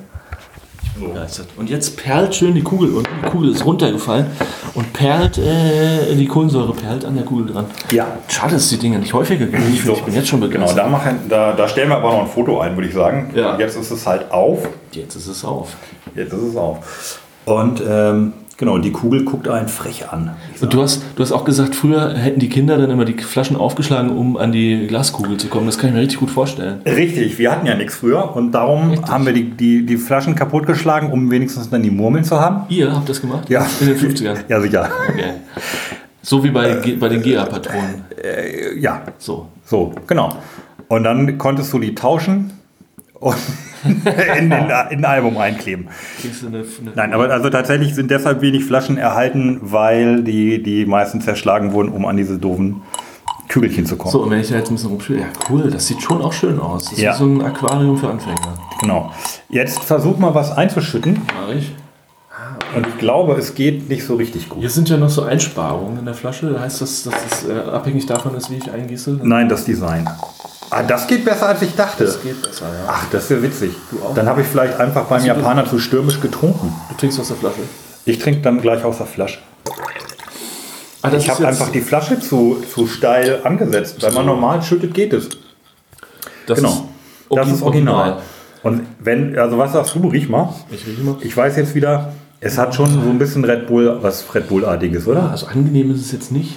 So. 1.28 1.42
Und 1.56 1.70
jetzt 1.70 1.96
perlt 1.96 2.34
schön 2.34 2.54
die 2.54 2.62
Kugel 2.62 2.90
unten. 2.94 3.08
Die 3.24 3.30
Kugel 3.30 3.52
ist 3.52 3.64
runtergefallen 3.64 4.26
und 4.74 4.92
perlt, 4.92 5.38
äh, 5.38 6.14
die 6.14 6.26
Kohlensäure 6.26 6.74
perlt 6.74 7.06
an 7.06 7.14
der 7.14 7.24
Kugel 7.24 7.46
dran. 7.54 7.64
Ja. 7.90 8.06
Schade, 8.28 8.54
dass 8.54 8.68
die 8.68 8.76
Dinge 8.78 8.98
nicht 8.98 9.14
häufiger 9.14 9.46
gemacht 9.46 9.64
Ich, 9.72 9.82
So. 9.82 9.92
ich 9.94 10.02
bin 10.02 10.12
jetzt 10.14 10.28
schon 10.28 10.40
Genau, 10.42 10.52
begeistert. 10.66 10.78
da, 10.84 10.88
machen, 10.88 11.20
da, 11.28 11.52
da 11.52 11.68
stellen 11.68 11.88
wir 11.88 11.96
aber 11.96 12.10
noch 12.12 12.20
ein 12.22 12.26
Foto 12.26 12.60
ein, 12.60 12.76
würde 12.76 12.88
ich 12.88 12.94
sagen. 12.94 13.30
Ja. 13.34 13.56
Jetzt 13.58 13.76
ist 13.76 13.90
es 13.90 14.06
halt 14.06 14.30
auf. 14.30 14.68
Jetzt 14.92 15.14
ist 15.16 15.26
es 15.28 15.42
auf. 15.44 15.74
Jetzt 16.14 16.32
ist 16.34 16.42
es 16.42 16.56
auf. 16.56 17.20
Und 17.46 17.82
ähm, 17.88 18.32
genau, 18.60 18.78
die 18.78 18.92
Kugel 18.92 19.24
guckt 19.24 19.48
einen 19.48 19.66
frech 19.66 20.08
an. 20.10 20.30
Und 20.60 20.72
du 20.72 20.80
hast, 20.80 21.02
du 21.16 21.22
hast 21.24 21.32
auch 21.32 21.44
gesagt, 21.44 21.74
früher 21.74 22.14
hätten 22.14 22.38
die 22.38 22.48
Kinder 22.48 22.78
dann 22.78 22.88
immer 22.90 23.04
die 23.04 23.14
Flaschen 23.14 23.56
aufgeschlagen, 23.56 24.10
um 24.16 24.36
an 24.36 24.52
die 24.52 24.86
Glaskugel 24.86 25.36
zu 25.38 25.48
kommen. 25.48 25.66
Das 25.66 25.76
kann 25.78 25.88
ich 25.90 25.94
mir 25.96 26.02
richtig 26.02 26.20
gut 26.20 26.30
vorstellen. 26.30 26.80
Richtig, 26.86 27.38
wir 27.38 27.50
hatten 27.50 27.66
ja 27.66 27.74
nichts 27.74 27.96
früher 27.96 28.36
und 28.36 28.52
darum 28.52 28.90
Richtig. 28.90 29.08
haben 29.10 29.26
wir 29.26 29.32
die, 29.32 29.50
die, 29.50 29.84
die 29.84 29.96
Flaschen 29.96 30.36
kaputtgeschlagen, 30.36 31.10
um 31.10 31.28
wenigstens 31.32 31.68
dann 31.68 31.82
die 31.82 31.90
Murmeln 31.90 32.22
zu 32.22 32.38
haben. 32.40 32.62
Ihr 32.68 32.94
habt 32.94 33.08
das 33.08 33.20
gemacht? 33.20 33.50
Ja. 33.50 33.66
In 33.80 33.88
den 33.88 33.96
50ern? 33.98 34.36
Ja, 34.48 34.60
sicher. 34.60 34.88
Okay. 35.08 35.24
So 36.22 36.44
wie 36.44 36.50
bei, 36.50 36.74
Ge- 36.74 36.96
bei 36.96 37.08
den 37.08 37.22
GEA-Patronen. 37.22 38.04
Ja, 38.78 39.02
So. 39.18 39.48
so, 39.64 39.92
genau. 40.06 40.34
Und 40.88 41.04
dann 41.04 41.38
konntest 41.38 41.72
du 41.72 41.78
die 41.78 41.94
tauschen 41.94 42.36
und 42.36 42.52
in, 43.84 44.02
in, 44.04 44.52
in 44.52 44.52
ein 44.52 45.04
Album 45.04 45.36
einkleben. 45.38 45.88
Nein, 46.94 47.12
aber 47.12 47.30
also 47.30 47.50
tatsächlich 47.50 47.94
sind 47.94 48.10
deshalb 48.10 48.40
wenig 48.40 48.64
Flaschen 48.64 48.96
erhalten, 48.96 49.58
weil 49.62 50.22
die, 50.22 50.62
die 50.62 50.86
meisten 50.86 51.20
zerschlagen 51.20 51.72
wurden, 51.72 51.90
um 51.90 52.06
an 52.06 52.16
diese 52.16 52.38
doofen 52.38 52.82
Kügelchen 53.48 53.84
zu 53.84 53.96
kommen. 53.96 54.12
So, 54.12 54.22
und 54.22 54.30
wenn 54.30 54.40
ich 54.40 54.48
da 54.48 54.56
jetzt 54.56 54.70
ein 54.70 54.74
bisschen 54.74 54.90
rumspiele, 54.90 55.20
ja 55.20 55.26
cool, 55.50 55.70
das 55.70 55.86
sieht 55.86 56.00
schon 56.00 56.22
auch 56.22 56.32
schön 56.32 56.58
aus. 56.60 56.84
Das 56.84 56.92
ist 56.94 57.00
Ja. 57.00 57.12
wie 57.14 57.18
so 57.18 57.24
ein 57.26 57.42
Aquarium 57.42 57.98
für 57.98 58.08
Anfänger. 58.08 58.58
Genau. 58.80 59.12
Jetzt 59.48 59.82
versuch 59.82 60.18
mal 60.18 60.34
was 60.34 60.52
einzuschütten 60.56 61.20
Mach 61.34 61.54
ich. 61.54 61.74
Und 62.74 62.86
ich 62.86 62.98
glaube, 62.98 63.34
es 63.34 63.54
geht 63.54 63.88
nicht 63.88 64.04
so 64.04 64.16
richtig 64.16 64.48
gut. 64.48 64.60
Hier 64.60 64.70
sind 64.70 64.88
ja 64.88 64.96
noch 64.96 65.10
so 65.10 65.22
Einsparungen 65.22 65.98
in 65.98 66.04
der 66.04 66.14
Flasche. 66.14 66.58
Heißt 66.58 66.80
das, 66.80 67.04
dass 67.04 67.14
es 67.30 67.48
äh, 67.48 67.52
abhängig 67.70 68.06
davon 68.06 68.34
ist, 68.34 68.50
wie 68.50 68.56
ich 68.56 68.70
eingieße? 68.70 69.20
Nein, 69.22 69.48
das 69.48 69.64
Design. 69.64 70.08
Ah, 70.70 70.82
das 70.84 71.06
geht 71.08 71.24
besser, 71.24 71.48
als 71.48 71.62
ich 71.62 71.74
dachte. 71.74 72.04
Das 72.04 72.22
geht 72.22 72.40
besser, 72.42 72.66
ja. 72.66 72.84
Ach, 72.88 73.04
das 73.10 73.24
ist 73.24 73.30
ja 73.30 73.42
witzig. 73.42 73.72
auch? 74.04 74.14
Dann 74.14 74.26
habe 74.26 74.42
ich 74.42 74.46
vielleicht 74.46 74.78
einfach 74.78 75.04
beim 75.06 75.24
Japaner 75.24 75.66
zu 75.68 75.78
stürmisch 75.80 76.20
getrunken. 76.20 76.72
Du 76.90 76.94
trinkst 76.96 77.18
aus 77.18 77.28
der 77.28 77.36
Flasche. 77.36 77.60
Ich 78.04 78.18
trinke 78.18 78.40
dann 78.42 78.60
gleich 78.60 78.84
aus 78.84 78.98
der 78.98 79.06
Flasche. 79.06 79.40
Ah, 81.02 81.10
Ich 81.12 81.28
habe 81.28 81.46
einfach 81.48 81.70
die 81.70 81.80
Flasche 81.80 82.20
zu, 82.20 82.62
zu 82.72 82.86
steil 82.86 83.40
angesetzt. 83.42 83.96
Wenn 84.00 84.14
man 84.14 84.26
normal 84.26 84.62
schüttet, 84.62 84.94
geht 84.94 85.12
es. 85.12 85.28
das 86.46 86.58
Genau. 86.58 86.70
Ist 86.70 87.36
das 87.36 87.48
ist 87.50 87.62
original. 87.62 88.18
Und 88.62 88.82
wenn, 88.98 89.38
also 89.38 89.56
was 89.58 89.72
sagst 89.72 89.94
du, 89.94 90.08
riech 90.08 90.28
mal. 90.28 90.52
Ich 90.70 90.86
rieche 90.86 91.00
mal. 91.02 91.16
Ich 91.20 91.34
weiß 91.36 91.56
jetzt 91.56 91.74
wieder, 91.74 92.12
es 92.40 92.58
hat 92.58 92.74
schon 92.74 92.90
so 92.90 93.10
ein 93.10 93.18
bisschen 93.18 93.44
Red 93.44 93.66
Bull, 93.66 93.98
was 94.00 94.34
Red 94.34 94.48
Bull-artiges, 94.48 95.06
oder? 95.06 95.30
Also 95.30 95.46
angenehm 95.46 95.90
ist 95.90 96.00
es 96.00 96.12
jetzt 96.12 96.32
nicht. 96.32 96.56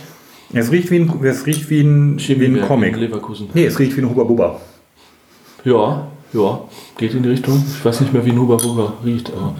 Es 0.54 0.72
riecht 0.72 0.92
wie 0.92 0.98
ein, 1.00 1.24
es 1.26 1.46
riecht 1.46 1.70
wie 1.70 1.82
ein, 1.82 2.18
wie 2.20 2.46
ein 2.46 2.62
Comic. 2.62 2.96
Leverkusen. 2.96 3.50
Nee, 3.54 3.66
es 3.66 3.80
riecht 3.80 3.98
wie 3.98 4.02
ein 4.02 4.10
Huba 4.10 4.24
Buba. 4.24 4.60
Ja, 5.66 6.08
ja, 6.34 6.60
geht 6.98 7.14
in 7.14 7.24
die 7.24 7.30
Richtung. 7.30 7.64
Ich 7.68 7.84
weiß 7.84 8.02
nicht 8.02 8.14
mehr, 8.14 8.24
wie 8.26 8.32
ein 8.32 8.40
Huber 8.40 8.58
Burger 8.58 8.94
riecht, 9.04 9.32
aber. 9.36 9.56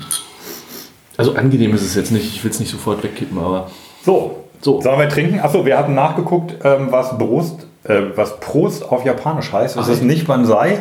Also 1.18 1.36
angenehm 1.36 1.74
ist 1.74 1.82
es 1.84 1.96
jetzt 1.96 2.12
nicht. 2.12 2.26
Ich 2.26 2.44
will 2.44 2.52
es 2.52 2.60
nicht 2.60 2.72
sofort 2.72 3.04
wegkippen, 3.04 3.38
aber. 3.38 3.70
So, 4.06 4.44
So. 4.62 4.82
sollen 4.82 5.00
wir 5.00 5.10
trinken? 5.10 5.40
Achso, 5.40 5.66
wir 5.66 5.78
hatten 5.78 5.94
nachgeguckt, 5.94 6.56
ähm, 6.64 6.88
was, 6.90 7.18
Brust, 7.18 7.68
äh, 7.84 8.02
was 8.16 8.40
Prost 8.40 8.84
auf 8.84 9.04
Japanisch 9.06 9.52
heißt. 9.52 9.78
Es 9.78 9.86
Ach, 9.86 9.90
ist 9.90 10.04
nicht 10.04 10.28
Banzai, 10.28 10.80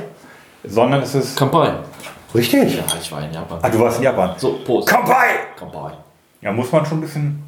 sondern 0.65 1.03
es 1.03 1.15
ist... 1.15 1.37
Kampai. 1.37 1.73
Richtig? 2.35 2.77
Ja, 2.77 2.85
ich 3.01 3.13
war 3.13 3.23
in 3.25 3.33
Japan. 3.33 3.59
Ah, 3.63 3.69
du 3.69 3.79
warst 3.79 3.99
in 3.99 4.05
Japan. 4.05 4.35
So, 4.39 4.55
Prost. 4.65 4.89
Kampai! 4.89 5.29
Kampai. 5.59 5.93
Ja, 6.41 6.53
muss 6.53 6.73
man 6.73 6.85
schon 6.87 6.99
ein 6.99 7.03
bisschen... 7.03 7.43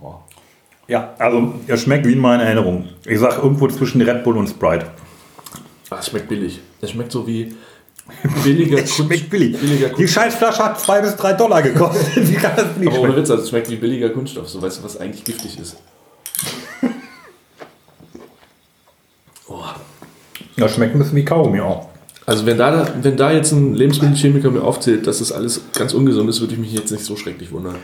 Oh. 0.00 0.14
Ja, 0.86 1.14
also 1.18 1.54
er 1.66 1.76
schmeckt 1.76 2.06
wie 2.06 2.12
in 2.12 2.18
meiner 2.18 2.44
Erinnerung. 2.44 2.88
Ich 3.04 3.18
sag 3.18 3.38
irgendwo 3.38 3.66
zwischen 3.68 4.00
Red 4.02 4.22
Bull 4.24 4.36
und 4.36 4.48
Sprite. 4.48 4.86
Ah, 5.90 5.96
es 5.98 6.08
schmeckt 6.08 6.28
billig. 6.28 6.60
Es 6.80 6.90
schmeckt 6.90 7.12
so 7.12 7.26
wie 7.26 7.54
billiger 8.44 8.78
Es 8.82 8.94
schmeckt 8.96 9.28
billig. 9.30 9.58
Billiger 9.58 9.88
Die. 9.90 10.06
Scheißflasche 10.08 10.64
hat 10.64 10.80
zwei 10.80 11.00
bis 11.00 11.16
drei 11.16 11.32
Dollar 11.32 11.62
gekostet. 11.62 12.16
Wie 12.28 12.34
kann 12.34 12.52
das 12.56 12.72
billig 12.74 12.90
Aber 12.90 13.00
ohne? 13.02 13.16
Witz, 13.16 13.30
also 13.30 13.42
es 13.42 13.50
schmeckt 13.50 13.70
wie 13.70 13.76
billiger 13.76 14.10
Kunststoff. 14.10 14.48
So 14.48 14.60
weißt 14.62 14.78
du, 14.78 14.84
was 14.84 14.96
eigentlich 14.98 15.24
giftig 15.24 15.58
ist. 15.58 15.76
Oh. 19.48 19.62
Das 20.62 20.74
schmeckt 20.74 20.94
ein 20.94 21.00
bisschen 21.00 21.16
wie 21.16 21.24
Kaugummi 21.24 21.60
auch. 21.60 21.88
Also 22.24 22.46
wenn 22.46 22.56
da, 22.56 22.86
wenn 23.02 23.16
da 23.16 23.32
jetzt 23.32 23.50
ein 23.50 23.74
Lebensmittelchemiker 23.74 24.48
mir 24.48 24.62
aufzählt, 24.62 25.08
dass 25.08 25.18
das 25.18 25.32
alles 25.32 25.60
ganz 25.76 25.92
ungesund 25.92 26.30
ist, 26.30 26.40
würde 26.40 26.54
ich 26.54 26.60
mich 26.60 26.72
jetzt 26.72 26.92
nicht 26.92 27.04
so 27.04 27.16
schrecklich 27.16 27.50
wundern. 27.50 27.74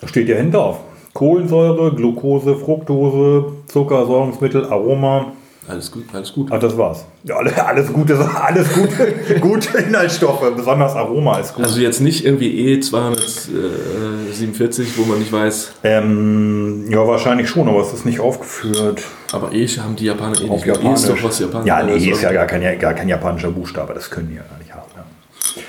Da 0.00 0.08
steht 0.08 0.28
ja 0.28 0.34
hinten 0.34 0.52
drauf. 0.52 0.80
Kohlensäure, 1.12 1.94
Glucose, 1.94 2.56
Fructose, 2.56 3.52
Zucker, 3.68 4.06
Säurungsmittel, 4.06 4.64
Aroma. 4.64 5.34
Alles 5.68 5.90
gut, 5.90 6.04
alles 6.12 6.32
gut. 6.32 6.46
Ach, 6.52 6.60
das 6.60 6.76
war's. 6.78 7.04
Ja, 7.24 7.38
alle- 7.38 7.66
alles 7.66 7.92
gute, 7.92 8.16
alles 8.40 8.72
gute, 8.72 9.12
gute 9.40 9.78
Inhaltsstoffe. 9.78 10.44
Besonders 10.56 10.94
Aroma 10.94 11.40
ist 11.40 11.54
gut. 11.54 11.64
Also 11.64 11.80
jetzt 11.80 12.00
nicht 12.00 12.24
irgendwie 12.24 12.78
E247, 12.78 14.86
wo 14.96 15.04
man 15.06 15.18
nicht 15.18 15.32
weiß, 15.32 15.72
Ähm, 15.82 16.84
ja, 16.90 17.06
wahrscheinlich 17.06 17.48
schon, 17.48 17.68
aber 17.68 17.80
es 17.80 17.92
ist 17.92 18.06
nicht 18.06 18.20
aufgeführt. 18.20 19.02
aber 19.32 19.52
E 19.52 19.66
haben 19.66 19.96
die 19.96 20.04
Japaner 20.06 20.40
eh 20.40 20.48
Auf 20.48 20.64
nicht. 20.64 20.82
E 20.84 20.92
ist 20.92 21.08
doch 21.08 21.22
was 21.22 21.38
Japaner. 21.40 21.66
Ja, 21.66 21.82
nee, 21.82 21.92
Also- 21.94 22.10
ist 22.10 22.22
ja 22.22 22.32
gar 22.32 22.46
kein, 22.46 22.78
gar 22.78 22.94
kein 22.94 23.08
japanischer 23.08 23.50
Buchstabe. 23.50 23.92
Das 23.94 24.08
können 24.10 24.28
die 24.28 24.36
ja 24.36 24.42
gar 24.48 24.58
nicht 24.58 24.72
haben. 24.72 24.82
Ja. 24.96 25.04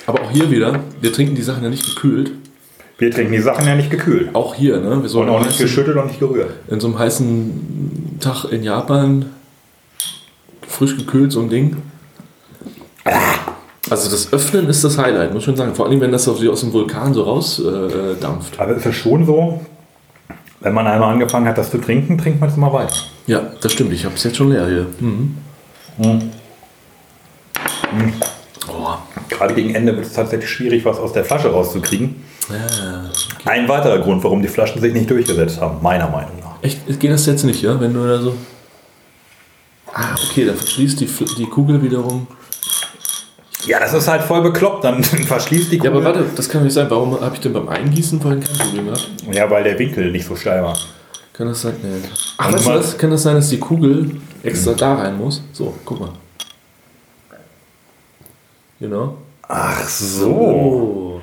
Aber 0.06 0.22
auch 0.22 0.32
hier 0.32 0.50
wieder, 0.52 0.80
wir 1.02 1.12
trinken 1.14 1.36
die 1.36 1.42
Sachen 1.42 1.64
ja 1.64 1.70
nicht 1.70 1.86
gekühlt. 1.86 2.32
Wir 3.00 3.12
trinken 3.12 3.34
die 3.34 3.40
Sachen 3.40 3.66
ja 3.68 3.76
nicht 3.76 3.90
gekühlt. 3.92 4.34
Auch 4.34 4.56
hier, 4.56 4.80
ne? 4.80 5.02
Wir 5.04 5.16
Und 5.20 5.30
auch 5.30 5.46
nicht 5.46 5.60
geschüttelt 5.60 5.98
und 5.98 6.08
nicht 6.08 6.20
gerührt. 6.20 6.50
in 6.68 6.80
so 6.80 6.88
einem 6.88 6.98
heißen 7.00 8.18
Tag 8.20 8.46
in 8.52 8.64
Japan 8.64 9.26
frisch 10.78 10.96
gekühlt, 10.96 11.32
so 11.32 11.42
ein 11.42 11.50
Ding. 11.50 11.78
Also 13.90 14.10
das 14.12 14.32
Öffnen 14.34 14.68
ist 14.68 14.84
das 14.84 14.98
Highlight, 14.98 15.34
muss 15.34 15.42
ich 15.42 15.46
schon 15.46 15.56
sagen. 15.56 15.74
Vor 15.74 15.88
allem, 15.88 16.02
wenn 16.02 16.12
das 16.12 16.26
so 16.26 16.34
aus 16.34 16.60
dem 16.60 16.74
Vulkan 16.74 17.14
so 17.14 17.24
rausdampft. 17.24 17.96
Äh, 17.96 18.22
dampft. 18.22 18.60
Aber 18.60 18.76
ist 18.76 18.86
es 18.86 18.96
schon 18.96 19.26
so, 19.26 19.62
wenn 20.60 20.74
man 20.74 20.86
einmal 20.88 21.14
angefangen 21.14 21.48
hat, 21.48 21.58
das 21.58 21.72
zu 21.72 21.78
trinken, 21.78 22.18
trinkt 22.18 22.40
man 22.42 22.50
es 22.50 22.58
immer 22.58 22.74
weiter. 22.74 22.96
ja, 23.28 23.42
das 23.62 23.72
stimmt. 23.72 23.94
Ich 23.94 24.06
habe 24.06 24.16
es 24.16 24.24
jetzt 24.24 24.38
schon 24.38 24.52
leer 24.52 24.68
hier. 24.68 24.88
Mhm. 25.00 25.38
Oh. 26.00 26.20
Gerade 29.30 29.54
gegen 29.54 29.74
Ende 29.74 29.96
wird 29.96 30.06
es 30.06 30.14
tatsächlich 30.14 30.50
schwierig, 30.50 30.84
was 30.84 31.00
aus 31.00 31.14
der 31.14 31.24
Flasche 31.24 31.50
rauszukriegen. 31.50 32.16
Ja. 32.50 33.10
Ein 33.46 33.68
weiterer 33.68 34.00
Grund, 34.00 34.24
warum 34.24 34.42
die 34.42 34.48
Flaschen 34.48 34.82
sich 34.82 34.94
nicht 34.94 35.10
durchgesetzt 35.10 35.62
haben, 35.62 35.82
meiner 35.82 36.10
Meinung 36.10 36.40
nach. 36.42 36.62
Echt, 36.62 37.00
geht 37.00 37.12
das 37.12 37.26
jetzt 37.26 37.44
nicht, 37.44 37.62
ja? 37.62 37.80
Wenn 37.80 37.94
du 37.94 38.06
da 38.06 38.20
so. 38.20 38.36
Ah, 40.00 40.14
okay, 40.30 40.46
dann 40.46 40.56
verschließt 40.56 41.00
die, 41.02 41.08
die 41.38 41.46
Kugel 41.48 41.82
wiederum. 41.82 42.28
Ja, 43.66 43.80
das 43.80 43.94
ist 43.94 44.08
halt 44.08 44.22
voll 44.22 44.42
bekloppt, 44.44 44.84
dann 44.84 45.04
verschließt 45.04 45.72
die 45.72 45.78
Ja, 45.78 45.90
Kugel. 45.90 46.06
aber 46.06 46.20
warte, 46.20 46.30
das 46.36 46.48
kann 46.48 46.64
nicht 46.64 46.74
sein. 46.74 46.86
Warum 46.90 47.20
habe 47.20 47.34
ich 47.34 47.42
denn 47.42 47.52
beim 47.54 47.68
Eingießen 47.68 48.22
vorhin 48.22 48.42
kein 48.44 48.56
Problem 48.58 48.86
gehabt? 48.86 49.10
Ja, 49.32 49.50
weil 49.50 49.64
der 49.64 49.80
Winkel 49.80 50.12
nicht 50.12 50.28
so 50.28 50.36
steil 50.36 50.62
war. 50.64 50.78
Kann 51.34 51.48
das 51.48 51.62
sein? 51.62 51.74
Nee. 51.82 52.08
Ach, 52.38 52.54
weißt 52.54 52.66
du 52.66 52.70
was? 52.70 52.98
Kann 52.98 53.10
das 53.10 53.24
sein, 53.24 53.36
dass 53.36 53.50
die 53.50 53.58
Kugel 53.60 54.12
extra 54.44 54.74
da 54.74 54.96
rein 54.96 55.18
muss? 55.18 55.42
So, 55.52 55.74
guck 55.84 56.00
mal. 56.00 56.10
Genau. 58.80 59.18
Ach 59.48 59.88
so. 59.88 60.30
Oh. 60.30 61.17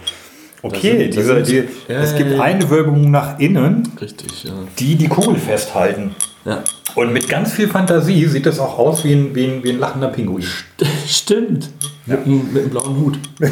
Okay, 0.64 0.98
sind- 0.98 1.14
diese, 1.16 1.34
da 1.34 1.40
die, 1.40 1.64
Ja, 1.88 2.00
es 2.00 2.12
ja, 2.12 2.18
gibt 2.18 2.30
ja. 2.32 2.40
Einwölbungen 2.42 3.10
nach 3.10 3.38
innen, 3.38 3.92
Richtig, 4.00 4.44
ja. 4.44 4.52
die 4.78 4.96
die 4.96 5.08
Kugel 5.08 5.36
festhalten. 5.36 6.14
Ja. 6.44 6.62
Und 6.94 7.12
mit 7.12 7.28
ganz 7.28 7.52
viel 7.52 7.68
Fantasie 7.68 8.26
sieht 8.26 8.46
das 8.46 8.58
auch 8.60 8.78
aus 8.78 9.04
wie 9.04 9.12
ein, 9.14 9.34
wie 9.34 9.44
ein, 9.46 9.64
wie 9.64 9.70
ein 9.70 9.78
lachender 9.78 10.08
Pinguin. 10.08 10.44
Stimmt. 11.06 11.70
Mit, 12.06 12.24
einem, 12.24 12.52
mit 12.52 12.62
einem 12.62 12.70
blauen 12.70 12.96
Hut. 12.98 13.18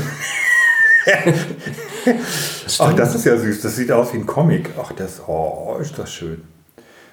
Ach, 2.79 2.93
das 2.95 3.15
ist 3.15 3.25
ja 3.25 3.37
süß. 3.37 3.63
Das 3.63 3.77
sieht 3.77 3.91
aus 3.93 4.13
wie 4.13 4.19
ein 4.19 4.27
Comic. 4.27 4.71
Ach, 4.81 4.93
das, 4.93 5.21
oh, 5.27 5.77
ist 5.81 5.99
das 5.99 6.13
schön. 6.13 6.43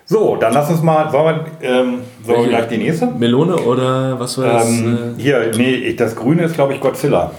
So, 0.05 0.35
dann 0.37 0.53
lass 0.53 0.69
uns 0.69 0.81
mal, 0.81 1.11
sollen 1.11 1.41
wir, 1.59 1.69
ähm, 1.69 1.99
sollen 2.25 2.41
wir 2.43 2.49
gleich 2.49 2.67
die 2.67 2.77
nächste? 2.77 3.05
Melone 3.07 3.55
oder 3.57 4.19
was 4.19 4.37
war 4.39 4.53
das? 4.53 4.67
Ähm, 4.67 5.15
hier, 5.17 5.51
nee, 5.55 5.71
ich- 5.75 5.95
das 5.97 6.15
Grüne 6.15 6.43
ist, 6.45 6.55
glaube 6.55 6.73
ich, 6.73 6.79
Godzilla. 6.81 7.31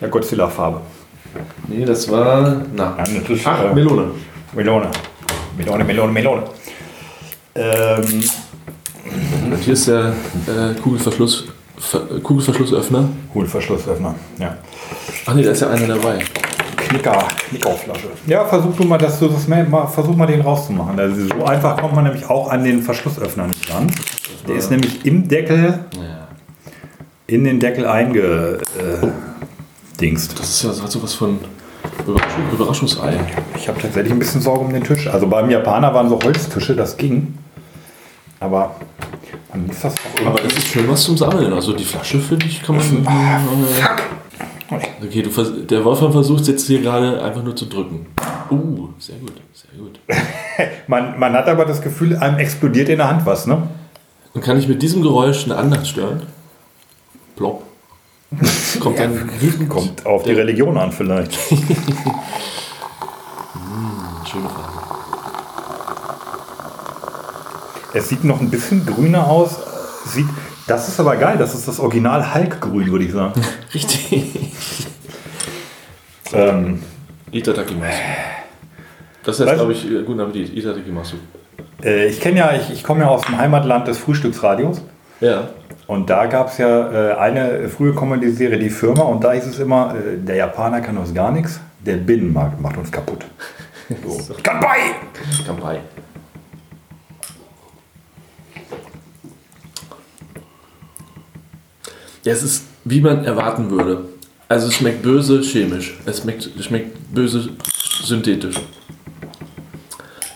Äh? 0.00 0.04
Ja, 0.04 0.08
Godzilla-Farbe. 0.08 0.80
Nee, 1.68 1.84
das 1.84 2.10
war. 2.10 2.62
Na. 2.74 2.94
Ja, 2.98 3.04
das 3.04 3.28
ist, 3.30 3.46
Ach, 3.46 3.64
äh, 3.64 3.74
Melone. 3.74 4.10
Melone. 4.54 4.88
Melone, 5.56 5.84
Melone, 5.84 6.12
Melone. 6.12 6.42
Ähm, 7.54 8.22
Und 9.52 9.58
hier 9.60 9.72
ist 9.74 9.88
der 9.88 10.12
äh, 10.46 10.74
Kugelverschluss, 10.80 11.44
Ver, 11.78 12.00
Kugelverschlussöffner. 12.22 13.08
Hohlverschlussöffner. 13.34 14.14
Ja. 14.38 14.56
Ach 15.26 15.34
nee, 15.34 15.42
da 15.42 15.50
ist 15.50 15.60
ja 15.60 15.68
einer 15.70 15.86
dabei. 15.86 16.18
Knicker, 16.76 17.18
Knickerflasche. 17.50 18.08
Ja, 18.26 18.44
versuch 18.44 18.74
du 18.76 18.84
mal, 18.84 18.96
dass 18.98 19.18
du 19.18 19.28
das 19.28 19.46
mal, 19.48 19.86
versuch 19.88 20.14
mal 20.16 20.26
den 20.26 20.40
rauszumachen. 20.40 20.98
Also 20.98 21.26
so 21.26 21.44
einfach 21.44 21.76
kommt 21.78 21.94
man 21.94 22.04
nämlich 22.04 22.28
auch 22.30 22.50
an 22.50 22.64
den 22.64 22.80
Verschlussöffner 22.82 23.46
nicht 23.48 23.72
ran. 23.74 23.90
Der 24.46 24.56
ist 24.56 24.70
nämlich 24.70 25.04
im 25.04 25.26
Deckel, 25.28 25.80
Ja. 25.94 26.28
in 27.26 27.44
den 27.44 27.58
Deckel 27.60 27.86
eingedingst. 29.96 30.38
Das 30.38 30.50
ist 30.50 30.62
ja 30.62 30.82
hat 30.82 30.90
sowas 30.90 31.14
von 31.14 31.38
Überraschung, 32.06 32.50
Überraschungsei. 32.52 33.18
Ich 33.56 33.68
habe 33.68 33.80
tatsächlich 33.80 34.12
ein 34.12 34.18
bisschen 34.18 34.40
Sorge 34.40 34.60
um 34.64 34.72
den 34.72 34.84
Tisch. 34.84 35.06
Also 35.06 35.26
beim 35.26 35.50
Japaner 35.50 35.92
waren 35.94 36.08
so 36.08 36.18
Holztische, 36.22 36.74
das 36.74 36.96
ging. 36.96 37.38
Aber 38.40 38.76
man 39.52 39.66
muss 39.66 39.80
das 39.80 39.94
auch 39.94 40.26
Aber 40.26 40.38
irgendwie. 40.38 40.54
das 40.54 40.64
ist 40.64 40.68
schön 40.68 40.88
was 40.88 41.02
zum 41.04 41.16
Sammeln. 41.16 41.52
Also 41.52 41.72
die 41.72 41.84
Flasche, 41.84 42.18
finde 42.20 42.46
ich, 42.46 42.62
kann 42.62 42.76
man. 42.76 43.06
Ah, 43.06 43.40
Fuck! 43.80 44.78
Okay, 45.02 45.22
du 45.22 45.64
der 45.64 45.84
Wolfram 45.84 46.12
versucht 46.12 46.46
jetzt 46.48 46.66
hier 46.66 46.80
gerade 46.82 47.22
einfach 47.22 47.42
nur 47.42 47.54
zu 47.54 47.66
drücken. 47.66 48.06
Uh, 48.50 48.88
sehr 48.98 49.16
gut, 49.16 49.32
sehr 49.52 49.78
gut. 49.78 50.00
Man, 50.88 51.18
man 51.18 51.32
hat 51.34 51.48
aber 51.48 51.64
das 51.64 51.82
Gefühl, 51.82 52.16
einem 52.16 52.38
explodiert 52.38 52.88
in 52.88 52.98
der 52.98 53.08
Hand 53.08 53.26
was, 53.26 53.46
ne? 53.46 53.60
Und 54.32 54.42
kann 54.42 54.56
ich 54.56 54.68
mit 54.68 54.80
diesem 54.80 55.02
Geräusch 55.02 55.44
eine 55.44 55.56
Andacht 55.56 55.86
stören? 55.86 56.22
Plopp. 57.34 57.65
Kommt 58.80 58.98
dann 58.98 59.40
wütend. 59.40 59.68
Kommt 59.70 60.04
auf 60.04 60.24
die 60.24 60.32
Religion 60.32 60.76
an 60.76 60.90
vielleicht. 60.92 61.32
Schöne 64.30 64.48
Frage. 64.48 64.72
Es 67.94 68.08
sieht 68.08 68.24
noch 68.24 68.40
ein 68.40 68.50
bisschen 68.50 68.84
grüner 68.84 69.26
aus. 69.28 69.56
Sieht, 70.06 70.26
das 70.66 70.88
ist 70.88 70.98
aber 71.00 71.16
geil, 71.16 71.36
das 71.38 71.54
ist 71.54 71.68
das 71.68 71.78
Original 71.80 72.34
Hulk-Grün, 72.34 72.90
würde 72.90 73.04
ich 73.04 73.12
sagen. 73.12 73.40
Richtig. 73.74 74.52
ähm, 76.32 76.82
Itadakimasu. 77.30 77.96
Das 79.24 79.40
heißt, 79.40 79.54
glaube 79.54 79.72
ich, 79.72 79.90
äh, 79.90 80.02
guten 80.02 80.20
Appetit. 80.20 80.54
Itadakimasu. 80.56 81.16
äh, 81.82 82.06
ich 82.08 82.20
kenne 82.20 82.38
ja, 82.38 82.52
ich, 82.54 82.70
ich 82.70 82.82
komme 82.84 83.00
ja 83.00 83.08
aus 83.08 83.22
dem 83.22 83.38
Heimatland 83.38 83.86
des 83.88 83.98
Frühstücksradios. 83.98 84.82
Ja. 85.20 85.48
Und 85.86 86.10
da 86.10 86.26
gab 86.26 86.48
es 86.48 86.58
ja 86.58 87.12
äh, 87.12 87.14
eine 87.14 87.68
frühe 87.68 87.94
Comedy-Serie, 87.94 88.58
die 88.58 88.70
Firma, 88.70 89.02
und 89.02 89.22
da 89.22 89.32
hieß 89.32 89.46
es 89.46 89.58
immer, 89.60 89.94
äh, 89.94 90.18
der 90.18 90.36
Japaner 90.36 90.80
kann 90.80 90.98
uns 90.98 91.14
gar 91.14 91.30
nichts, 91.30 91.60
der 91.78 91.96
Binnenmarkt 91.96 92.60
macht 92.60 92.76
uns 92.76 92.90
kaputt. 92.90 93.24
So. 93.88 94.34
Kanpai! 94.42 94.78
Kampai. 95.46 95.78
Ja, 102.24 102.32
es 102.32 102.42
ist, 102.42 102.64
wie 102.84 103.00
man 103.00 103.24
erwarten 103.24 103.70
würde. 103.70 104.08
Also 104.48 104.66
es 104.66 104.74
schmeckt 104.74 105.02
böse 105.02 105.40
chemisch. 105.40 105.96
Es 106.04 106.22
schmeckt, 106.22 106.50
es 106.58 106.64
schmeckt 106.64 107.14
böse 107.14 107.50
synthetisch. 108.02 108.56